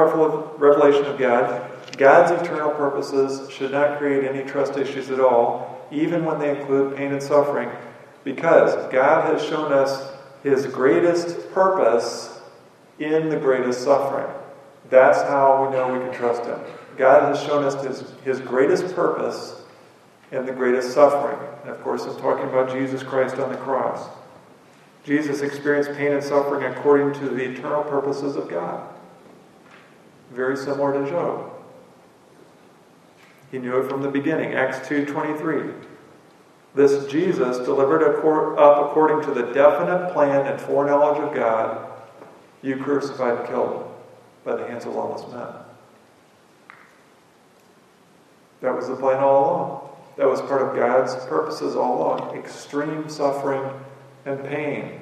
revelation 0.58 1.04
of 1.06 1.18
God, 1.18 1.70
God's 1.96 2.30
eternal 2.42 2.70
purposes 2.70 3.50
should 3.50 3.72
not 3.72 3.98
create 3.98 4.24
any 4.24 4.48
trust 4.48 4.76
issues 4.76 5.10
at 5.10 5.20
all, 5.20 5.86
even 5.90 6.24
when 6.24 6.38
they 6.38 6.58
include 6.58 6.96
pain 6.96 7.12
and 7.12 7.22
suffering, 7.22 7.70
because 8.24 8.74
God 8.92 9.32
has 9.32 9.46
shown 9.46 9.72
us 9.72 10.12
his 10.42 10.66
greatest 10.66 11.52
purpose 11.52 12.40
in 12.98 13.28
the 13.28 13.36
greatest 13.36 13.82
suffering. 13.82 14.32
That's 14.90 15.22
how 15.22 15.64
we 15.64 15.74
know 15.74 15.92
we 15.92 16.00
can 16.00 16.12
trust 16.12 16.44
him. 16.44 16.58
God 16.96 17.34
has 17.34 17.42
shown 17.44 17.64
us 17.64 17.82
his, 17.82 18.12
his 18.24 18.40
greatest 18.40 18.94
purpose 18.94 19.62
in 20.30 20.46
the 20.46 20.52
greatest 20.52 20.92
suffering. 20.92 21.38
And 21.62 21.70
of 21.70 21.82
course, 21.82 22.04
I'm 22.04 22.16
talking 22.18 22.48
about 22.48 22.70
Jesus 22.70 23.02
Christ 23.02 23.36
on 23.36 23.50
the 23.50 23.56
cross. 23.58 24.08
Jesus 25.04 25.42
experienced 25.42 25.92
pain 25.92 26.12
and 26.12 26.24
suffering 26.24 26.64
according 26.64 27.12
to 27.20 27.28
the 27.28 27.44
eternal 27.44 27.84
purposes 27.84 28.36
of 28.36 28.48
God. 28.48 28.88
Very 30.32 30.56
similar 30.56 30.92
to 31.04 31.10
Job. 31.10 31.50
He 33.50 33.58
knew 33.58 33.78
it 33.78 33.88
from 33.88 34.02
the 34.02 34.08
beginning. 34.08 34.54
Acts 34.54 34.88
2.23. 34.88 35.74
This 36.74 37.06
Jesus, 37.10 37.58
delivered 37.58 38.02
up 38.02 38.90
according 38.90 39.22
to 39.28 39.40
the 39.40 39.52
definite 39.52 40.12
plan 40.12 40.46
and 40.46 40.60
foreknowledge 40.60 41.20
of 41.20 41.34
God, 41.34 41.86
you 42.62 42.76
crucified 42.78 43.38
and 43.38 43.46
killed 43.46 43.94
by 44.44 44.56
the 44.56 44.66
hands 44.66 44.84
of 44.86 44.94
lawless 44.94 45.30
men. 45.30 45.46
That 48.60 48.74
was 48.74 48.88
the 48.88 48.96
plan 48.96 49.22
all 49.22 49.44
along. 49.44 49.80
That 50.16 50.26
was 50.26 50.40
part 50.40 50.62
of 50.62 50.74
God's 50.74 51.14
purposes 51.26 51.76
all 51.76 51.98
along. 51.98 52.36
Extreme 52.36 53.08
suffering 53.08 53.70
and 54.24 54.44
pain. 54.44 55.00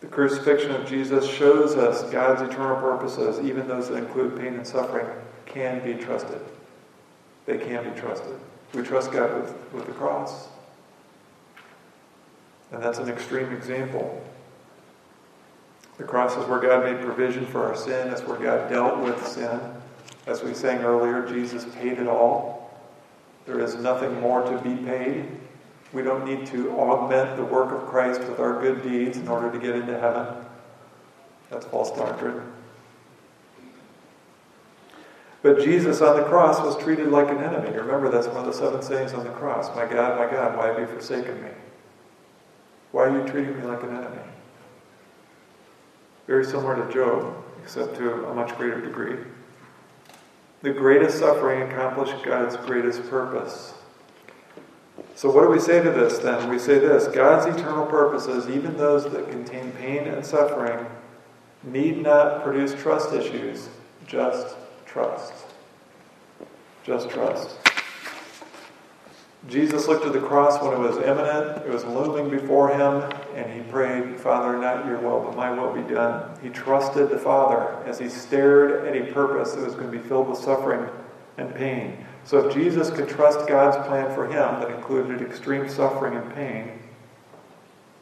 The 0.00 0.06
crucifixion 0.06 0.70
of 0.70 0.88
Jesus 0.88 1.28
shows 1.28 1.76
us 1.76 2.10
God's 2.10 2.42
eternal 2.42 2.76
purposes, 2.76 3.38
even 3.44 3.68
those 3.68 3.88
that 3.88 3.96
include 3.96 4.38
pain 4.38 4.54
and 4.54 4.66
suffering, 4.66 5.06
can 5.46 5.84
be 5.84 5.94
trusted. 6.02 6.40
They 7.46 7.58
can 7.58 7.92
be 7.92 8.00
trusted. 8.00 8.38
We 8.72 8.82
trust 8.82 9.12
God 9.12 9.42
with, 9.42 9.72
with 9.72 9.86
the 9.86 9.92
cross. 9.92 10.48
And 12.72 12.82
that's 12.82 12.98
an 12.98 13.08
extreme 13.08 13.52
example. 13.52 14.24
The 15.98 16.04
cross 16.04 16.36
is 16.36 16.46
where 16.46 16.60
God 16.60 16.84
made 16.84 17.04
provision 17.04 17.44
for 17.44 17.66
our 17.66 17.76
sin. 17.76 18.08
That's 18.08 18.22
where 18.22 18.38
God 18.38 18.70
dealt 18.70 19.00
with 19.00 19.26
sin. 19.26 19.60
As 20.26 20.42
we 20.42 20.54
sang 20.54 20.78
earlier, 20.78 21.28
Jesus 21.28 21.66
paid 21.74 21.98
it 21.98 22.06
all. 22.06 22.80
There 23.44 23.60
is 23.60 23.74
nothing 23.74 24.18
more 24.20 24.42
to 24.42 24.58
be 24.62 24.76
paid. 24.84 25.26
We 25.92 26.02
don't 26.02 26.24
need 26.24 26.46
to 26.48 26.70
augment 26.72 27.36
the 27.36 27.44
work 27.44 27.72
of 27.72 27.88
Christ 27.88 28.20
with 28.20 28.38
our 28.38 28.60
good 28.60 28.82
deeds 28.82 29.18
in 29.18 29.26
order 29.28 29.50
to 29.50 29.58
get 29.58 29.74
into 29.74 29.98
heaven. 29.98 30.44
That's 31.50 31.66
false 31.66 31.90
doctrine. 31.96 32.40
But 35.42 35.60
Jesus 35.60 36.00
on 36.00 36.16
the 36.16 36.24
cross 36.24 36.60
was 36.60 36.76
treated 36.82 37.08
like 37.08 37.30
an 37.30 37.38
enemy. 37.38 37.70
Remember, 37.70 38.10
that's 38.10 38.26
one 38.26 38.36
of 38.38 38.46
the 38.46 38.52
seven 38.52 38.82
sayings 38.82 39.14
on 39.14 39.24
the 39.24 39.30
cross. 39.30 39.74
My 39.74 39.86
God, 39.86 40.18
my 40.18 40.30
God, 40.30 40.56
why 40.56 40.68
have 40.68 40.78
you 40.78 40.86
forsaken 40.86 41.42
me? 41.42 41.50
Why 42.92 43.04
are 43.04 43.18
you 43.18 43.26
treating 43.26 43.58
me 43.58 43.66
like 43.66 43.82
an 43.82 43.96
enemy? 43.96 44.22
Very 46.26 46.44
similar 46.44 46.86
to 46.86 46.92
Job, 46.92 47.34
except 47.62 47.96
to 47.96 48.26
a 48.26 48.34
much 48.34 48.56
greater 48.56 48.80
degree. 48.80 49.16
The 50.62 50.72
greatest 50.72 51.18
suffering 51.18 51.62
accomplished 51.62 52.22
God's 52.22 52.56
greatest 52.58 53.08
purpose. 53.08 53.74
So, 55.20 55.30
what 55.30 55.42
do 55.42 55.50
we 55.50 55.60
say 55.60 55.82
to 55.82 55.90
this 55.90 56.16
then? 56.16 56.48
We 56.48 56.58
say 56.58 56.78
this 56.78 57.06
God's 57.06 57.54
eternal 57.54 57.84
purposes, 57.84 58.48
even 58.48 58.78
those 58.78 59.04
that 59.12 59.30
contain 59.30 59.70
pain 59.72 60.08
and 60.08 60.24
suffering, 60.24 60.86
need 61.62 61.98
not 61.98 62.42
produce 62.42 62.72
trust 62.80 63.12
issues, 63.12 63.68
just 64.06 64.56
trust. 64.86 65.34
Just 66.84 67.10
trust. 67.10 67.58
Jesus 69.46 69.88
looked 69.88 70.06
at 70.06 70.14
the 70.14 70.20
cross 70.20 70.58
when 70.62 70.72
it 70.72 70.78
was 70.78 70.96
imminent, 70.96 71.66
it 71.66 71.70
was 71.70 71.84
looming 71.84 72.30
before 72.30 72.70
him, 72.70 73.02
and 73.34 73.52
he 73.52 73.60
prayed, 73.70 74.18
Father, 74.18 74.56
not 74.56 74.86
your 74.86 75.00
will, 75.00 75.20
but 75.20 75.36
my 75.36 75.50
will 75.50 75.74
be 75.74 75.86
done. 75.92 76.34
He 76.42 76.48
trusted 76.48 77.10
the 77.10 77.18
Father 77.18 77.76
as 77.84 77.98
he 77.98 78.08
stared 78.08 78.86
at 78.86 78.96
a 78.96 79.12
purpose 79.12 79.52
that 79.52 79.66
was 79.66 79.74
going 79.74 79.92
to 79.92 79.98
be 79.98 80.08
filled 80.08 80.30
with 80.30 80.38
suffering 80.38 80.88
and 81.36 81.54
pain. 81.54 82.06
So 82.24 82.46
if 82.46 82.54
Jesus 82.54 82.90
could 82.90 83.08
trust 83.08 83.48
God's 83.48 83.76
plan 83.88 84.14
for 84.14 84.26
him 84.26 84.60
that 84.60 84.70
included 84.70 85.20
extreme 85.20 85.68
suffering 85.68 86.16
and 86.16 86.34
pain, 86.34 86.78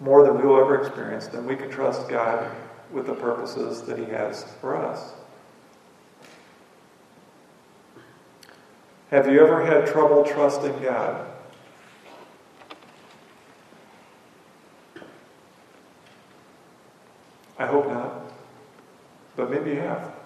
more 0.00 0.24
than 0.24 0.36
we 0.36 0.46
will 0.46 0.60
ever 0.60 0.80
experience, 0.80 1.26
then 1.26 1.46
we 1.46 1.56
can 1.56 1.70
trust 1.70 2.08
God 2.08 2.50
with 2.92 3.06
the 3.06 3.14
purposes 3.14 3.82
that 3.82 3.98
he 3.98 4.04
has 4.06 4.44
for 4.60 4.76
us. 4.76 5.12
Have 9.10 9.30
you 9.30 9.40
ever 9.40 9.64
had 9.64 9.86
trouble 9.86 10.24
trusting 10.24 10.82
God? 10.82 11.26
I 17.58 17.66
hope 17.66 17.88
not. 17.88 18.30
But 19.34 19.50
maybe 19.50 19.70
you 19.70 19.80
have. 19.80 20.17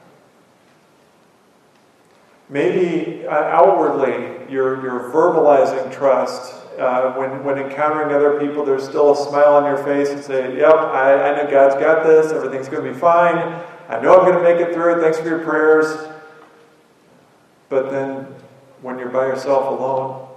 Maybe 2.52 3.26
uh, 3.26 3.30
outwardly 3.30 4.52
you're, 4.52 4.82
you're 4.82 5.10
verbalizing 5.10 5.90
trust. 5.90 6.52
Uh, 6.78 7.14
when, 7.14 7.42
when 7.44 7.56
encountering 7.56 8.14
other 8.14 8.38
people, 8.38 8.62
there's 8.62 8.84
still 8.84 9.12
a 9.12 9.16
smile 9.16 9.54
on 9.54 9.64
your 9.64 9.82
face 9.82 10.10
and 10.10 10.22
say, 10.22 10.58
Yep, 10.58 10.74
I, 10.74 11.30
I 11.30 11.36
know 11.36 11.50
God's 11.50 11.76
got 11.76 12.04
this. 12.04 12.30
Everything's 12.30 12.68
going 12.68 12.84
to 12.84 12.92
be 12.92 12.98
fine. 12.98 13.38
I 13.88 14.02
know 14.02 14.18
I'm 14.18 14.30
going 14.30 14.36
to 14.36 14.42
make 14.42 14.60
it 14.60 14.74
through. 14.74 15.00
Thanks 15.00 15.18
for 15.18 15.28
your 15.28 15.38
prayers. 15.38 16.08
But 17.70 17.90
then 17.90 18.26
when 18.82 18.98
you're 18.98 19.08
by 19.08 19.28
yourself 19.28 19.78
alone 19.78 20.28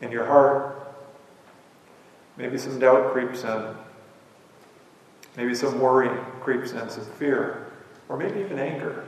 in 0.00 0.12
your 0.12 0.26
heart, 0.26 0.94
maybe 2.36 2.56
some 2.56 2.78
doubt 2.78 3.12
creeps 3.12 3.42
in. 3.42 3.74
Maybe 5.36 5.56
some 5.56 5.80
worry 5.80 6.08
creeps 6.40 6.70
in, 6.70 6.88
some 6.88 7.04
fear, 7.04 7.72
or 8.08 8.16
maybe 8.16 8.38
even 8.40 8.60
anger 8.60 9.07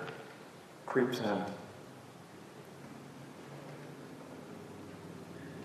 creeps 0.90 1.20
in. 1.20 1.44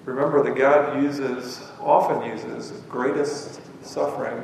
Remember 0.06 0.44
that 0.44 0.56
God 0.56 1.02
uses, 1.02 1.64
often 1.80 2.30
uses, 2.30 2.72
greatest 2.88 3.60
suffering 3.84 4.42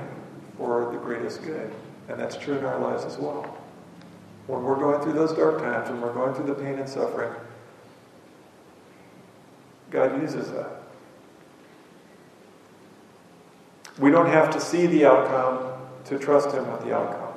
for 0.58 0.92
the 0.92 0.98
greatest 0.98 1.44
good. 1.44 1.72
And 2.10 2.20
that's 2.20 2.36
true 2.36 2.58
in 2.58 2.66
our 2.66 2.80
lives 2.80 3.06
as 3.06 3.18
well. 3.18 3.58
When 4.48 4.64
we're 4.64 4.76
going 4.76 5.02
through 5.04 5.14
those 5.14 5.34
dark 5.34 5.60
times, 5.60 5.90
when 5.90 6.02
we're 6.02 6.14
going 6.14 6.34
through 6.34 6.48
the 6.48 6.56
pain 6.56 6.80
and 6.80 6.90
suffering, 6.90 7.32
God 9.92 10.20
uses 10.20 10.52
that. 10.52 10.82
We 14.00 14.10
don't 14.10 14.28
have 14.28 14.50
to 14.52 14.60
see 14.60 14.88
the 14.88 15.06
outcome 15.06 15.74
to 16.06 16.18
trust 16.18 16.56
Him 16.56 16.70
with 16.72 16.84
the 16.84 16.96
outcome. 16.96 17.31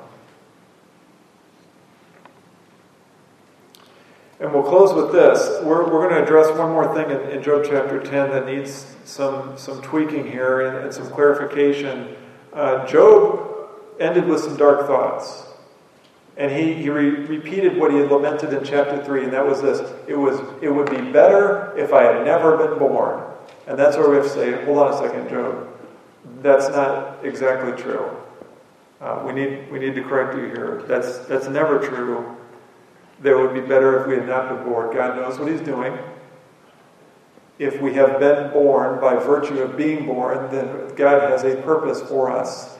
And 4.45 4.53
we'll 4.53 4.61
close 4.61 4.93
with 4.93 5.11
this. 5.11 5.59
We're, 5.63 5.91
we're 5.91 6.07
going 6.07 6.13
to 6.13 6.21
address 6.21 6.55
one 6.55 6.69
more 6.69 6.93
thing 6.93 7.09
in, 7.09 7.31
in 7.31 7.41
Job 7.41 7.65
chapter 7.67 7.99
10 7.99 8.29
that 8.29 8.45
needs 8.45 8.95
some, 9.03 9.57
some 9.57 9.81
tweaking 9.81 10.29
here 10.29 10.67
and, 10.67 10.85
and 10.85 10.93
some 10.93 11.09
clarification. 11.09 12.15
Uh, 12.53 12.85
Job 12.85 13.71
ended 13.99 14.27
with 14.27 14.41
some 14.41 14.55
dark 14.55 14.85
thoughts. 14.85 15.47
And 16.37 16.51
he, 16.51 16.75
he 16.75 16.91
re- 16.91 17.25
repeated 17.25 17.75
what 17.79 17.89
he 17.89 17.97
had 17.97 18.11
lamented 18.11 18.53
in 18.53 18.63
chapter 18.63 19.03
3, 19.03 19.23
and 19.23 19.33
that 19.33 19.43
was 19.43 19.63
this 19.63 19.79
it, 20.07 20.13
was, 20.15 20.39
it 20.61 20.69
would 20.69 20.91
be 20.91 21.01
better 21.11 21.75
if 21.75 21.91
I 21.91 22.03
had 22.03 22.23
never 22.23 22.55
been 22.55 22.77
born. 22.77 23.23
And 23.65 23.79
that's 23.79 23.97
where 23.97 24.11
we 24.11 24.17
have 24.17 24.25
to 24.25 24.31
say, 24.31 24.63
hold 24.63 24.77
on 24.77 24.93
a 24.93 24.97
second, 24.97 25.27
Job. 25.27 25.67
That's 26.43 26.69
not 26.69 27.25
exactly 27.25 27.71
true. 27.81 28.15
Uh, 29.01 29.23
we, 29.25 29.33
need, 29.33 29.71
we 29.71 29.79
need 29.79 29.95
to 29.95 30.03
correct 30.03 30.37
you 30.37 30.45
here. 30.45 30.83
That's, 30.87 31.17
that's 31.25 31.47
never 31.47 31.79
true. 31.79 32.37
That 33.21 33.35
would 33.35 33.53
be 33.53 33.61
better 33.61 34.01
if 34.01 34.07
we 34.07 34.15
had 34.15 34.27
not 34.27 34.49
been 34.49 34.65
born. 34.65 34.95
God 34.95 35.15
knows 35.15 35.39
what 35.39 35.49
He's 35.49 35.61
doing. 35.61 35.97
If 37.57 37.81
we 37.81 37.93
have 37.93 38.19
been 38.19 38.51
born 38.51 38.99
by 38.99 39.15
virtue 39.15 39.59
of 39.59 39.77
being 39.77 40.05
born, 40.05 40.51
then 40.51 40.93
God 40.95 41.21
has 41.29 41.43
a 41.43 41.55
purpose 41.61 42.01
for 42.01 42.29
us. 42.29 42.77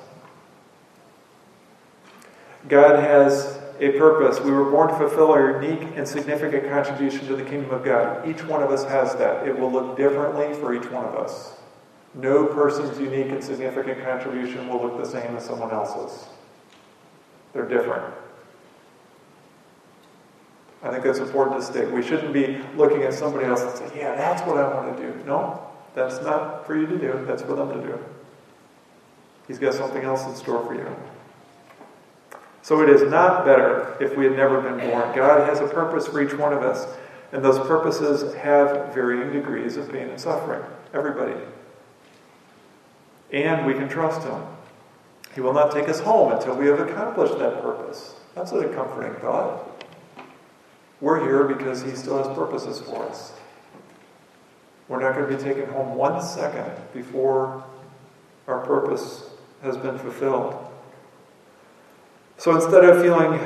God 2.67 2.99
has 2.99 3.59
a 3.79 3.91
purpose. 3.91 4.39
We 4.41 4.51
were 4.51 4.69
born 4.69 4.89
to 4.89 4.95
fulfill 4.97 5.31
our 5.31 5.61
unique 5.61 5.95
and 5.95 6.07
significant 6.07 6.69
contribution 6.69 7.27
to 7.27 7.35
the 7.35 7.43
kingdom 7.43 7.71
of 7.71 7.83
God. 7.83 8.27
Each 8.27 8.43
one 8.43 8.61
of 8.61 8.71
us 8.71 8.83
has 8.85 9.15
that. 9.15 9.47
It 9.47 9.57
will 9.57 9.71
look 9.71 9.95
differently 9.95 10.53
for 10.55 10.73
each 10.73 10.89
one 10.91 11.05
of 11.05 11.15
us. 11.15 11.53
No 12.13 12.45
person's 12.45 12.97
unique 12.99 13.31
and 13.31 13.43
significant 13.43 14.03
contribution 14.03 14.67
will 14.67 14.81
look 14.81 14.97
the 14.97 15.05
same 15.05 15.35
as 15.35 15.45
someone 15.45 15.71
else's. 15.71 16.27
They're 17.53 17.67
different. 17.67 18.13
I 20.85 20.91
think 20.91 21.03
that's 21.03 21.17
important 21.17 21.59
to 21.59 21.65
state. 21.65 21.89
We 21.89 22.03
shouldn't 22.03 22.31
be 22.31 22.61
looking 22.75 23.01
at 23.01 23.13
somebody 23.13 23.45
else 23.45 23.61
and 23.61 23.75
saying, 23.75 23.91
yeah, 23.95 24.15
that's 24.15 24.43
what 24.43 24.57
I 24.57 24.71
want 24.71 24.95
to 24.95 25.03
do. 25.03 25.25
No, 25.25 25.67
that's 25.95 26.21
not 26.21 26.67
for 26.67 26.77
you 26.77 26.85
to 26.85 26.97
do. 26.97 27.25
That's 27.25 27.41
for 27.41 27.55
them 27.55 27.69
to 27.69 27.87
do. 27.87 27.99
He's 29.47 29.57
got 29.57 29.73
something 29.73 30.03
else 30.03 30.25
in 30.27 30.35
store 30.35 30.63
for 30.63 30.75
you. 30.75 30.87
So 32.61 32.81
it 32.81 32.89
is 32.89 33.01
not 33.01 33.45
better 33.45 33.97
if 33.99 34.15
we 34.15 34.25
had 34.25 34.35
never 34.35 34.61
been 34.61 34.77
born. 34.77 35.15
God 35.15 35.49
has 35.49 35.59
a 35.59 35.67
purpose 35.67 36.07
for 36.07 36.21
each 36.21 36.33
one 36.33 36.53
of 36.53 36.61
us, 36.61 36.87
and 37.31 37.43
those 37.43 37.59
purposes 37.67 38.35
have 38.35 38.93
varying 38.93 39.33
degrees 39.33 39.77
of 39.77 39.91
pain 39.91 40.09
and 40.09 40.19
suffering. 40.19 40.63
Everybody. 40.93 41.35
And 43.31 43.65
we 43.65 43.73
can 43.73 43.89
trust 43.89 44.25
Him. 44.27 44.41
He 45.33 45.41
will 45.41 45.53
not 45.53 45.71
take 45.71 45.89
us 45.89 45.99
home 45.99 46.31
until 46.31 46.55
we 46.55 46.67
have 46.67 46.79
accomplished 46.79 47.39
that 47.39 47.61
purpose. 47.61 48.15
That's 48.35 48.51
a 48.51 48.67
comforting 48.69 49.15
thought. 49.15 49.74
We're 51.01 51.21
here 51.21 51.43
because 51.43 51.81
He 51.81 51.91
still 51.91 52.17
has 52.17 52.27
purposes 52.35 52.79
for 52.79 53.03
us. 53.05 53.33
We're 54.87 55.01
not 55.01 55.15
going 55.15 55.29
to 55.29 55.37
be 55.37 55.41
taken 55.41 55.67
home 55.71 55.95
one 55.95 56.21
second 56.21 56.71
before 56.93 57.63
our 58.47 58.59
purpose 58.65 59.29
has 59.63 59.77
been 59.77 59.97
fulfilled. 59.97 60.55
So 62.37 62.53
instead 62.55 62.83
of 62.83 63.01
feeling 63.01 63.39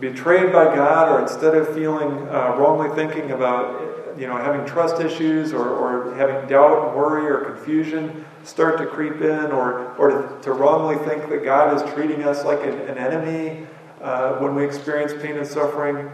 betrayed 0.00 0.52
by 0.52 0.74
God, 0.74 1.08
or 1.08 1.22
instead 1.22 1.54
of 1.54 1.72
feeling 1.74 2.28
uh, 2.28 2.56
wrongly 2.58 2.94
thinking 2.94 3.30
about 3.30 4.18
you 4.18 4.26
know 4.26 4.36
having 4.36 4.66
trust 4.66 5.00
issues 5.00 5.52
or, 5.52 5.68
or 5.68 6.14
having 6.14 6.48
doubt 6.48 6.88
and 6.88 6.96
worry 6.96 7.26
or 7.26 7.52
confusion 7.52 8.24
start 8.42 8.78
to 8.78 8.86
creep 8.86 9.20
in, 9.20 9.52
or 9.52 9.94
or 9.96 10.38
to, 10.42 10.52
wrongly 10.52 10.96
think 11.06 11.28
that 11.30 11.44
God 11.44 11.74
is 11.74 11.94
treating 11.94 12.24
us 12.24 12.44
like 12.44 12.60
an, 12.62 12.74
an 12.80 12.98
enemy 12.98 13.66
uh, 14.02 14.34
when 14.34 14.54
we 14.54 14.64
experience 14.64 15.12
pain 15.22 15.36
and 15.36 15.46
suffering, 15.46 16.10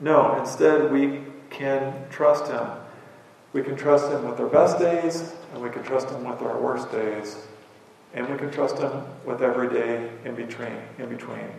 no. 0.00 0.38
Instead, 0.38 0.90
we 0.90 1.20
can 1.50 1.94
trust 2.10 2.50
Him. 2.50 2.66
We 3.52 3.62
can 3.62 3.76
trust 3.76 4.10
Him 4.10 4.28
with 4.28 4.40
our 4.40 4.48
best 4.48 4.78
days, 4.78 5.34
and 5.52 5.62
we 5.62 5.70
can 5.70 5.82
trust 5.82 6.08
Him 6.10 6.24
with 6.24 6.40
our 6.42 6.58
worst 6.60 6.90
days. 6.90 7.36
And 8.14 8.28
we 8.28 8.36
can 8.38 8.50
trust 8.50 8.78
Him 8.78 9.04
with 9.24 9.42
every 9.42 9.68
day 9.68 10.10
in 10.24 10.34
between. 10.34 10.76
In 10.98 11.08
between. 11.08 11.50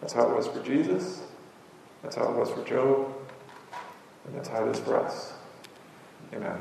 That's 0.00 0.12
how 0.12 0.28
it 0.30 0.36
was 0.36 0.46
for 0.46 0.62
Jesus. 0.62 1.22
That's 2.02 2.16
how 2.16 2.30
it 2.30 2.36
was 2.36 2.50
for 2.50 2.64
Job. 2.64 3.12
And 4.26 4.34
that's 4.34 4.48
how 4.48 4.66
it 4.66 4.70
is 4.70 4.80
for 4.80 4.98
us. 4.98 5.32
Amen. 6.32 6.58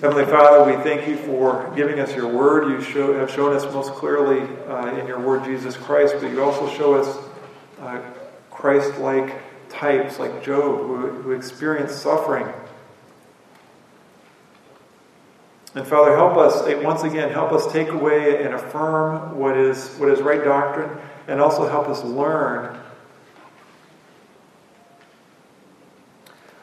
Heavenly 0.00 0.24
Father, 0.24 0.64
we 0.64 0.82
thank 0.82 1.06
you 1.06 1.16
for 1.16 1.72
giving 1.76 2.00
us 2.00 2.14
your 2.14 2.28
word. 2.28 2.70
You 2.70 2.80
show, 2.80 3.12
have 3.18 3.30
shown 3.30 3.54
us 3.54 3.64
most 3.72 3.92
clearly 3.92 4.40
uh, 4.66 4.96
in 4.96 5.06
your 5.06 5.20
word 5.20 5.44
Jesus 5.44 5.76
Christ, 5.76 6.14
but 6.20 6.30
you 6.30 6.42
also 6.42 6.68
show 6.74 6.94
us 6.94 7.18
uh, 7.80 8.00
Christ 8.50 8.98
like 8.98 9.42
types 9.68 10.18
like 10.18 10.42
Job 10.42 10.78
who, 10.86 11.10
who 11.10 11.32
experienced 11.32 12.00
suffering 12.02 12.50
And 15.74 15.86
Father, 15.86 16.16
help 16.16 16.36
us, 16.36 16.66
eh, 16.66 16.74
once 16.74 17.04
again, 17.04 17.30
help 17.30 17.52
us 17.52 17.70
take 17.72 17.88
away 17.90 18.42
and 18.42 18.54
affirm 18.54 19.38
what 19.38 19.56
is, 19.56 19.94
what 19.98 20.08
is 20.08 20.20
right 20.20 20.42
doctrine, 20.42 20.90
and 21.28 21.40
also 21.40 21.68
help 21.68 21.88
us 21.88 22.02
learn 22.02 22.76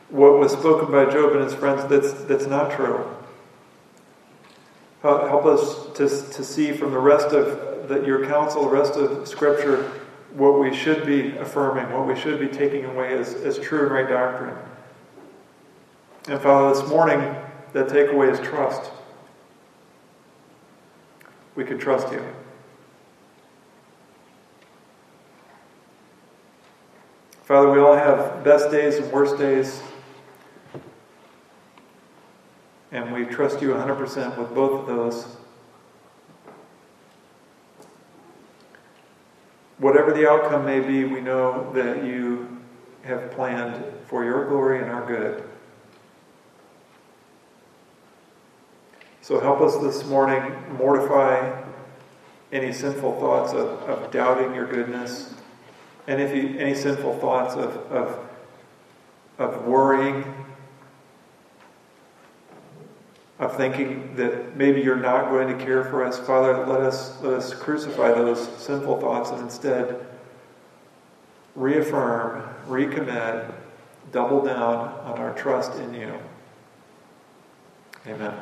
what 0.10 0.40
was 0.40 0.52
spoken 0.52 0.92
by 0.92 1.06
Job 1.06 1.34
and 1.34 1.44
his 1.44 1.54
friends 1.54 1.88
that's, 1.90 2.12
that's 2.24 2.48
not 2.48 2.72
true. 2.72 3.17
Help 5.02 5.46
us 5.46 5.86
to, 5.94 6.08
to 6.08 6.44
see 6.44 6.72
from 6.72 6.92
the 6.92 7.00
rest 7.00 7.28
of 7.28 7.88
the, 7.88 8.04
your 8.06 8.26
counsel, 8.26 8.64
the 8.64 8.70
rest 8.70 8.94
of 8.94 9.28
Scripture, 9.28 9.92
what 10.34 10.60
we 10.60 10.76
should 10.76 11.06
be 11.06 11.38
affirming, 11.38 11.92
what 11.94 12.08
we 12.08 12.16
should 12.20 12.40
be 12.40 12.48
taking 12.48 12.86
away 12.86 13.18
as, 13.18 13.34
as 13.34 13.60
true 13.60 13.84
and 13.84 13.92
right 13.92 14.10
doctrine. 14.10 14.58
And 16.28 16.42
Father, 16.42 16.74
this 16.74 16.90
morning, 16.90 17.20
that 17.74 17.88
takeaway 17.88 18.32
is 18.32 18.40
trust. 18.40 18.92
We 21.56 21.64
can 21.64 21.78
trust 21.78 22.12
you. 22.12 22.24
Father, 27.46 27.72
we 27.72 27.80
all 27.80 27.96
have 27.96 28.44
best 28.44 28.72
days 28.72 28.96
and 28.96 29.10
worst 29.12 29.38
days. 29.38 29.82
And 32.92 33.12
we 33.12 33.26
trust 33.26 33.62
you 33.62 33.70
100% 33.70 34.38
with 34.38 34.54
both 34.56 34.82
of 34.82 34.88
those. 34.88 35.38
Whatever 39.78 40.12
the 40.12 40.30
outcome 40.30 40.66
may 40.66 40.80
be, 40.80 41.04
we 41.04 41.22
know 41.22 41.72
that 41.74 42.04
you 42.04 42.58
have 43.04 43.32
planned 43.32 43.84
for 44.08 44.24
your 44.24 44.46
glory 44.48 44.82
and 44.82 44.90
our 44.90 45.06
good. 45.06 45.44
So 49.22 49.40
help 49.40 49.60
us 49.60 49.76
this 49.78 50.06
morning 50.06 50.56
mortify 50.78 51.64
any 52.52 52.72
sinful 52.72 53.20
thoughts 53.20 53.52
of, 53.52 53.68
of 53.90 54.10
doubting 54.10 54.56
your 54.56 54.66
goodness, 54.66 55.34
and 56.08 56.22
if 56.22 56.34
you, 56.34 56.58
any 56.58 56.74
sinful 56.74 57.18
thoughts 57.20 57.56
of, 57.56 57.76
of, 57.92 58.26
of 59.38 59.66
worrying, 59.66 60.24
of 63.40 63.56
thinking 63.56 64.16
that 64.16 64.56
maybe 64.56 64.82
you're 64.82 64.96
not 64.96 65.30
going 65.30 65.56
to 65.56 65.64
care 65.64 65.84
for 65.84 66.04
us. 66.04 66.20
Father, 66.20 66.66
let 66.66 66.82
us, 66.82 67.22
let 67.22 67.34
us 67.34 67.54
crucify 67.54 68.10
those 68.10 68.48
sinful 68.58 69.00
thoughts 69.00 69.30
and 69.30 69.42
instead 69.42 70.08
reaffirm, 71.56 72.48
recommit, 72.68 73.52
double 74.12 74.44
down 74.44 74.90
on 75.04 75.18
our 75.20 75.34
trust 75.34 75.76
in 75.80 75.94
you. 75.94 76.14
Amen. 78.08 78.34